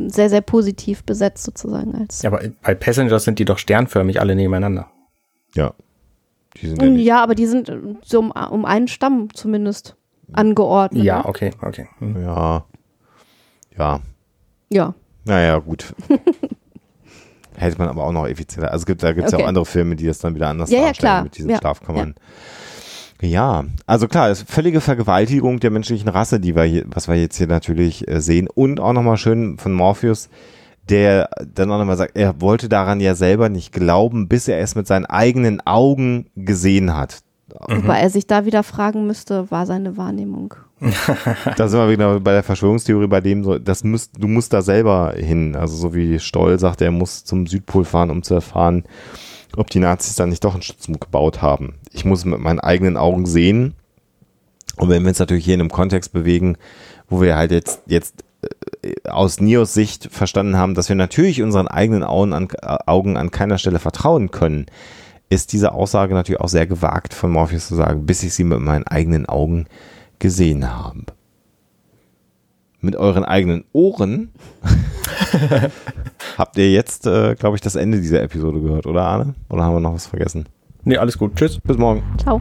sehr, 0.07 0.31
sehr 0.31 0.41
positiv 0.41 1.05
besetzt 1.05 1.45
sozusagen 1.45 1.95
als. 1.95 2.23
Ja, 2.23 2.33
aber 2.33 2.41
bei 2.63 2.75
Passengers 2.75 3.25
sind 3.25 3.39
die 3.39 3.45
doch 3.45 3.59
sternförmig 3.59 4.21
alle 4.21 4.35
nebeneinander. 4.35 4.89
Ja. 5.55 5.75
Die 6.61 6.69
sind 6.69 6.83
ja, 6.83 6.89
mm, 6.89 6.97
ja 6.97 7.23
aber 7.23 7.35
die 7.35 7.47
sind 7.47 7.69
äh, 7.69 7.79
so 8.03 8.19
um, 8.19 8.31
um 8.31 8.65
einen 8.65 8.89
Stamm 8.89 9.29
zumindest 9.35 9.97
angeordnet. 10.33 11.05
Ja, 11.05 11.19
ne? 11.19 11.27
okay, 11.27 11.51
okay. 11.61 11.89
Mhm. 12.01 12.23
Ja. 12.23 12.65
Ja. 13.77 14.01
Ja. 14.71 14.95
Naja, 15.25 15.59
gut. 15.59 15.95
Hätte 17.57 17.79
man 17.79 17.89
aber 17.89 18.05
auch 18.05 18.13
noch 18.13 18.27
effizienter. 18.27 18.73
Also 18.73 18.87
gibt, 18.87 19.03
da 19.03 19.13
gibt 19.13 19.29
es 19.29 19.33
okay. 19.33 19.41
ja 19.41 19.45
auch 19.45 19.49
andere 19.49 19.67
Filme, 19.67 19.95
die 19.95 20.07
das 20.07 20.19
dann 20.19 20.35
wieder 20.35 20.49
anders 20.49 20.71
ja, 20.71 20.81
darstellen 20.81 21.07
ja, 21.07 21.13
klar. 21.13 21.25
mit 21.25 21.37
diesen 21.37 21.51
ja. 21.51 21.59
Schlafkammern. 21.59 22.15
Ja. 23.21 23.29
ja. 23.29 23.65
also 23.87 24.09
klar, 24.09 24.31
es 24.31 24.43
ist 24.43 24.51
völlige 24.51 24.81
Vergewaltigung 24.81 25.61
der 25.61 25.71
menschlichen 25.71 26.09
Rasse, 26.09 26.41
die 26.41 26.57
wir 26.57 26.65
hier, 26.65 26.85
was 26.87 27.09
wir 27.09 27.15
jetzt 27.15 27.37
hier 27.37 27.47
natürlich 27.47 28.09
äh, 28.09 28.21
sehen. 28.21 28.49
Und 28.49 28.81
auch 28.81 28.93
nochmal 28.93 29.19
schön 29.19 29.59
von 29.59 29.73
Morpheus, 29.73 30.29
der 30.89 31.31
dann 31.55 31.71
auch 31.71 31.79
nochmal 31.79 31.97
sagt, 31.97 32.17
er 32.17 32.41
wollte 32.41 32.69
daran 32.69 33.01
ja 33.01 33.15
selber 33.15 33.49
nicht 33.49 33.73
glauben, 33.73 34.29
bis 34.29 34.49
er 34.49 34.59
es 34.59 34.75
mit 34.75 34.87
seinen 34.87 35.07
eigenen 35.07 35.61
Augen 35.65 36.27
gesehen 36.35 36.97
hat. 36.97 37.21
Mhm. 37.69 37.83
Wobei 37.83 38.01
er 38.01 38.11
sich 38.11 38.27
da 38.27 38.45
wieder 38.45 38.63
fragen 38.63 39.07
müsste, 39.07 39.51
war 39.51 39.67
seine 39.67 39.97
Wahrnehmung. 39.97 40.55
da 41.57 41.69
sind 41.69 41.79
wir 41.79 41.91
wieder 41.91 42.19
bei 42.19 42.33
der 42.33 42.43
Verschwörungstheorie, 42.43 43.07
bei 43.07 43.21
dem 43.21 43.45
so, 43.45 43.59
das 43.59 43.85
müsst, 43.85 44.13
du 44.19 44.27
musst 44.27 44.53
da 44.53 44.63
selber 44.63 45.15
hin. 45.17 45.55
Also 45.55 45.77
so 45.77 45.95
wie 45.95 46.19
Stoll 46.19 46.59
sagt, 46.59 46.81
er 46.81 46.91
muss 46.91 47.25
zum 47.25 47.47
Südpol 47.47 47.85
fahren, 47.85 48.11
um 48.11 48.23
zu 48.23 48.35
erfahren, 48.35 48.85
ob 49.57 49.71
die 49.71 49.79
Nazis 49.79 50.17
da 50.17 50.27
nicht 50.27 50.43
doch 50.45 50.55
einen 50.55 50.63
Stützpunkt 50.63 51.03
gebaut 51.03 51.43
haben. 51.43 51.75
Ich 51.93 52.05
muss 52.05 52.25
mit 52.25 52.41
meinen 52.41 52.61
eigenen 52.61 52.97
Augen 52.97 53.27
sehen. 53.27 53.75
Und 54.77 54.89
wenn 54.89 55.03
wir 55.03 55.11
uns 55.11 55.19
natürlich 55.19 55.45
hier 55.45 55.55
in 55.55 55.61
einem 55.61 55.71
Kontext 55.71 56.13
bewegen, 56.13 56.57
wo 57.09 57.21
wir 57.21 57.37
halt 57.37 57.53
jetzt, 57.53 57.83
jetzt 57.87 58.25
aus 59.09 59.41
Nios 59.41 59.75
Sicht 59.75 60.09
verstanden 60.11 60.57
haben, 60.57 60.75
dass 60.75 60.89
wir 60.89 60.97
natürlich 60.97 61.43
unseren 61.43 61.69
eigenen 61.69 62.03
Augen 62.03 62.33
an, 62.33 62.49
Augen 62.87 63.17
an 63.17 63.31
keiner 63.31 63.59
Stelle 63.59 63.79
vertrauen 63.79 64.31
können, 64.31 64.67
ist 65.31 65.53
diese 65.53 65.73
Aussage 65.73 66.15
natürlich 66.15 66.41
auch 66.41 66.49
sehr 66.49 66.67
gewagt 66.67 67.15
von 67.15 67.31
Morpheus 67.31 67.69
zu 67.69 67.75
sagen, 67.75 68.07
bis 68.07 68.23
ich 68.23 68.35
sie 68.35 68.45
mit 68.45 68.61
meinen 68.61 68.87
eigenen 68.87 69.27
Augen 69.27 69.67
gesehen 70.19 70.73
habe. 70.73 71.05
Mit 72.81 72.97
euren 72.97 73.25
eigenen 73.25 73.65
Ohren 73.73 74.31
habt 76.39 76.59
ihr 76.59 76.71
jetzt, 76.73 77.07
äh, 77.07 77.37
glaube 77.37 77.57
ich, 77.57 77.61
das 77.61 77.77
Ende 77.77 78.01
dieser 78.01 78.23
Episode 78.23 78.61
gehört, 78.61 78.87
oder 78.87 79.03
Arne? 79.03 79.35
Oder 79.49 79.63
haben 79.63 79.77
wir 79.77 79.81
noch 79.81 79.95
was 79.95 80.07
vergessen? 80.07 80.47
Nee, 80.85 80.97
alles 80.97 81.17
gut. 81.17 81.37
Tschüss. 81.37 81.61
Bis 81.61 81.79
morgen. 81.79 82.03
Ciao. 82.19 82.41